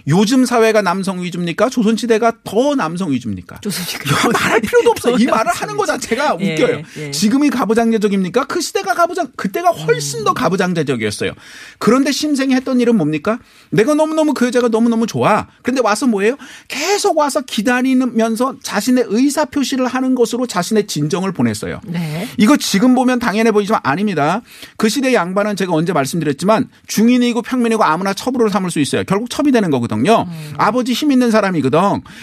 요즘 0.08 0.44
사회가 0.44 0.82
남성 0.82 1.22
위주입니까? 1.22 1.68
조선 1.68 1.96
시대가 1.96 2.32
더 2.44 2.74
남성 2.74 3.12
위주입니까? 3.12 3.60
조선 3.60 3.84
시대. 3.84 4.02
이거 4.06 4.30
말할 4.30 4.60
필요도 4.60 4.90
없어요. 4.90 5.16
이더 5.16 5.30
말을 5.34 5.52
하는 5.52 5.76
거 5.76 5.86
자체가 5.86 6.38
예, 6.40 6.54
웃겨요. 6.54 6.82
예. 6.98 7.10
지금이 7.12 7.50
가부장제적입니까? 7.50 8.46
그 8.46 8.60
시대가 8.60 8.94
가부장, 8.94 9.28
그때가 9.36 9.70
훨씬 9.70 10.24
더 10.24 10.32
가부장제적이었어요. 10.34 11.32
그런데 11.78 12.10
심생이 12.10 12.54
했던 12.54 12.80
일은 12.80 12.96
뭡니까? 12.96 13.38
내가 13.70 13.94
너무너무 13.94 14.34
그 14.34 14.46
여자가 14.46 14.68
너무너무 14.68 15.06
좋아. 15.06 15.46
근데 15.62 15.80
와서 15.80 16.06
뭐예요? 16.06 16.36
계속 16.66 17.18
와서 17.18 17.40
기다리면서 17.40 18.56
자신의 18.62 19.04
의사 19.08 19.44
표시를 19.44 19.86
하는 19.86 20.14
것으로 20.14 20.46
자신의 20.46 20.88
진정을 20.88 21.32
보냈어요. 21.32 21.80
네. 21.84 22.28
이거 22.38 22.56
지금 22.56 22.94
보면 22.94 23.20
당연해 23.20 23.52
보이지만 23.52 23.80
아닙니다. 23.84 24.42
그 24.76 24.88
시대 24.88 25.14
양반 25.14 25.41
은 25.46 25.56
제가 25.56 25.72
언제 25.72 25.92
말씀드렸지만 25.92 26.68
중인이고 26.86 27.42
평민이고 27.42 27.82
아무나 27.84 28.14
첩으로 28.14 28.48
삼을 28.48 28.70
수 28.70 28.78
있어요. 28.80 29.04
결국 29.04 29.28
첩이 29.30 29.50
되는 29.52 29.70
거거든요. 29.70 30.26
아버지 30.56 30.92
힘 30.92 31.10
있는 31.12 31.30
사람이거든. 31.30 31.78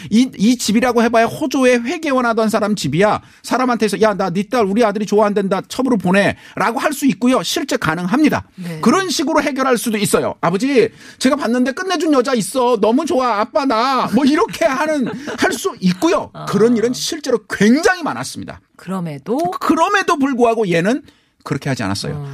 이, 0.10 0.32
이 0.38 0.58
집이라고 0.58 1.04
해봐야 1.04 1.26
호조에 1.26 1.76
회계원 1.78 2.26
하던 2.26 2.50
사람 2.50 2.76
집이야. 2.76 3.22
사람한테서 3.44 4.02
야, 4.02 4.14
나 4.14 4.30
네 4.30 4.44
딸 4.50 4.66
우리 4.66 4.84
아들이 4.86 5.06
좋아한단다. 5.06 5.62
첩으로 5.68 5.98
보내. 5.98 6.38
라고 6.56 6.80
할 6.80 6.94
수 6.94 7.06
있고요. 7.08 7.44
실제 7.44 7.78
가능합니다. 7.78 8.46
네. 8.56 8.80
그런 8.82 9.10
식으로 9.10 9.42
해결할 9.42 9.78
수도 9.78 9.98
있어요. 9.98 10.36
아버지, 10.42 10.90
제가 11.20 11.36
봤는데 11.36 11.72
끝내준 11.74 12.14
여자 12.14 12.34
있어. 12.34 12.78
너무 12.82 13.06
좋아. 13.06 13.40
아빠 13.40 13.66
나. 13.66 14.08
뭐 14.14 14.26
이렇게 14.26 14.66
하는, 14.66 15.08
할 15.38 15.52
수 15.54 15.76
있고요. 15.82 16.32
그런 16.48 16.78
일은 16.78 16.94
실제로 16.94 17.40
굉장히 17.50 18.02
많았습니다. 18.04 18.62
그럼에도 18.76 19.38
그럼에도 19.60 20.18
불구하고 20.18 20.70
얘는 20.70 21.04
그렇게 21.44 21.70
하지 21.70 21.84
않았어요. 21.84 22.26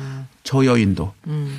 저 0.46 0.64
여인도 0.66 1.12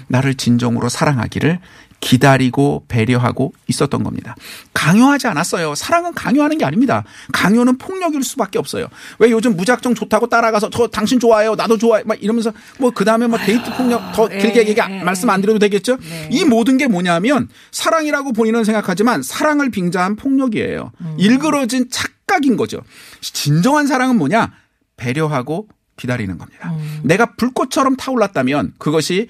나를 0.08 0.34
진정으로 0.36 0.88
사랑하기를 0.88 1.58
기다리고 2.00 2.84
배려하고 2.88 3.52
있었던 3.66 4.04
겁니다. 4.04 4.36
강요하지 4.74 5.26
않았어요. 5.26 5.74
사랑은 5.74 6.14
강요하는 6.14 6.58
게 6.58 6.64
아닙니다. 6.64 7.04
강요는 7.32 7.78
폭력일 7.78 8.22
수밖에 8.22 8.58
없어요. 8.58 8.86
왜 9.18 9.30
요즘 9.30 9.56
무작정 9.56 9.94
좋다고 9.94 10.28
따라가서 10.28 10.70
저 10.70 10.86
당신 10.86 11.18
좋아해요. 11.18 11.54
나도 11.54 11.78
좋아해. 11.78 12.04
막 12.06 12.22
이러면서 12.22 12.52
뭐 12.78 12.90
그다음에 12.90 13.26
뭐 13.26 13.38
데이트 13.38 13.74
폭력 13.76 14.12
더 14.12 14.28
예, 14.30 14.38
길게 14.38 14.68
얘기 14.68 14.80
예, 14.80 15.02
말씀 15.02 15.28
안 15.30 15.40
드려도 15.40 15.58
되겠죠? 15.58 15.96
네. 15.96 16.28
이 16.30 16.44
모든 16.44 16.76
게 16.76 16.86
뭐냐면 16.86 17.48
사랑이라고 17.72 18.32
본인은 18.32 18.64
생각하지만 18.64 19.22
사랑을 19.22 19.70
빙자한 19.70 20.16
폭력이에요. 20.16 20.92
음. 21.00 21.16
일그러진 21.18 21.88
착각인 21.90 22.56
거죠. 22.56 22.82
진정한 23.20 23.86
사랑은 23.86 24.16
뭐냐? 24.16 24.52
배려하고 24.96 25.66
기다리는 25.96 26.38
겁니다. 26.38 26.70
음. 26.70 27.00
내가 27.04 27.34
불꽃처럼 27.36 27.96
타올랐다면 27.96 28.74
그것이 28.78 29.28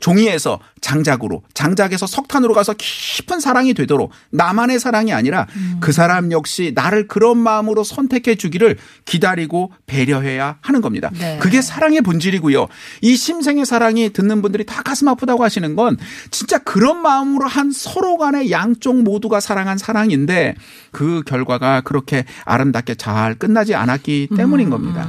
종이에서 0.00 0.60
장작으로, 0.80 1.42
장작에서 1.54 2.06
석탄으로 2.06 2.54
가서 2.54 2.74
깊은 2.76 3.40
사랑이 3.40 3.74
되도록 3.74 4.12
나만의 4.30 4.78
사랑이 4.78 5.12
아니라 5.12 5.46
그 5.80 5.92
사람 5.92 6.30
역시 6.30 6.72
나를 6.74 7.08
그런 7.08 7.38
마음으로 7.38 7.84
선택해 7.84 8.36
주기를 8.36 8.76
기다리고 9.04 9.72
배려해야 9.86 10.58
하는 10.60 10.80
겁니다. 10.80 11.10
네. 11.18 11.38
그게 11.40 11.60
사랑의 11.60 12.00
본질이고요. 12.02 12.68
이 13.02 13.16
심생의 13.16 13.66
사랑이 13.66 14.12
듣는 14.12 14.40
분들이 14.42 14.64
다 14.64 14.82
가슴 14.82 15.08
아프다고 15.08 15.42
하시는 15.42 15.74
건 15.74 15.96
진짜 16.30 16.58
그런 16.58 17.02
마음으로 17.02 17.48
한 17.48 17.72
서로 17.72 18.16
간의 18.18 18.50
양쪽 18.50 19.02
모두가 19.02 19.40
사랑한 19.40 19.78
사랑인데 19.78 20.54
그 20.92 21.22
결과가 21.26 21.80
그렇게 21.80 22.24
아름답게 22.44 22.94
잘 22.94 23.34
끝나지 23.34 23.74
않았기 23.74 24.28
때문인 24.36 24.70
겁니다. 24.70 25.08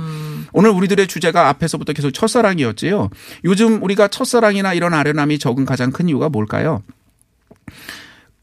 오늘 0.54 0.70
우리들의 0.72 1.08
주제가 1.08 1.50
앞에서부터 1.50 1.94
계속 1.94 2.12
첫사랑이었지요. 2.12 3.10
요즘 3.46 3.82
우리가 3.84 4.08
첫사랑이나 4.08 4.74
이런 4.74 4.94
아련함이 4.94 5.40
적은 5.40 5.66
가장 5.66 5.92
큰 5.92 6.10
이유가 6.10 6.30
뭘까요? 6.30 6.84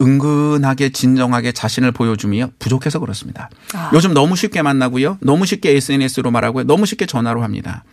은근하게 0.01 0.91
진정하게 0.91 1.53
자신을 1.53 1.93
보여줌이 1.93 2.45
부족해서 2.59 2.99
그렇습니다. 2.99 3.49
아. 3.75 3.91
요즘 3.95 4.13
너무 4.13 4.37
쉽게 4.37 4.63
만나고요. 4.63 5.19
너무 5.21 5.47
쉽게 5.47 5.71
SNS로 5.77 6.31
말하고요. 6.31 6.65
너무 6.65 6.87
쉽게 6.87 7.07
전화로 7.07 7.43
합니다. 7.43 7.85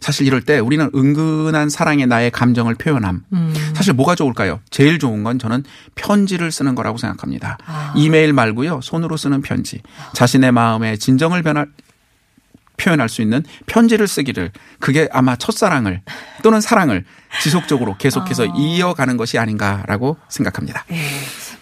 사실 0.00 0.26
이럴 0.26 0.42
때 0.42 0.58
우리는 0.58 0.90
은근한 0.94 1.70
사랑에 1.70 2.04
나의 2.04 2.30
감정을 2.30 2.74
표현함. 2.74 3.24
음. 3.32 3.54
사실 3.74 3.94
뭐가 3.94 4.14
좋을까요? 4.14 4.60
제일 4.70 4.98
좋은 4.98 5.24
건 5.24 5.38
저는 5.38 5.64
편지를 5.94 6.52
쓰는 6.52 6.74
거라고 6.74 6.98
생각합니다. 6.98 7.56
아. 7.66 7.94
이메일 7.96 8.34
말고요. 8.34 8.80
손으로 8.82 9.16
쓰는 9.16 9.40
편지. 9.40 9.80
자신의 10.12 10.52
마음에 10.52 10.96
진정을 10.96 11.42
변할 11.42 11.68
표현할 12.76 13.08
수 13.08 13.22
있는 13.22 13.42
편지를 13.66 14.06
쓰기를 14.08 14.50
그게 14.78 15.08
아마 15.12 15.36
첫사랑을 15.36 16.02
또는 16.42 16.60
사랑을 16.60 17.04
지속적으로 17.42 17.96
계속해서 17.98 18.44
아. 18.44 18.52
이어가는 18.56 19.16
것이 19.16 19.38
아닌가라고 19.38 20.16
생각합니다. 20.28 20.84
예. 20.92 20.96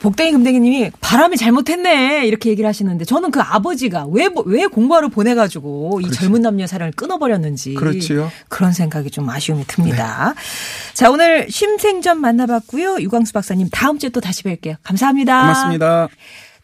복댕이 0.01 0.33
금댕이님이 0.33 0.91
바람이 1.01 1.39
잘못했네 1.39 2.27
이렇게 2.27 2.51
얘기를 2.51 2.69
하시는데 2.69 3.07
저는 3.07 3.31
그 3.31 3.41
아버지가 3.41 4.07
왜 4.11 4.29
왜 4.45 4.67
공부하러 4.67 5.09
보내가지고 5.09 6.01
이 6.03 6.11
젊은 6.11 6.43
남녀 6.43 6.67
사랑을 6.67 6.93
끊어버렸는지 6.93 7.75
그렇지요. 7.75 8.31
그런 8.49 8.73
생각이 8.73 9.11
좀 9.11 9.29
아쉬움이 9.31 9.65
듭니다. 9.67 10.35
자 10.93 11.11
오늘 11.11 11.47
심생전 11.51 12.21
만나봤고요 12.21 12.99
유광수 13.01 13.33
박사님 13.33 13.69
다음 13.71 13.99
주에 13.99 14.11
또 14.11 14.21
다시 14.21 14.43
뵐게요. 14.43 14.77
감사합니다. 14.83 15.41
고맙습니다. 15.41 16.09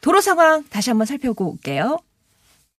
도로 0.01 0.21
상황 0.21 0.65
다시 0.71 0.91
한번 0.91 1.07
살펴보고 1.07 1.53
올게요. 1.53 1.99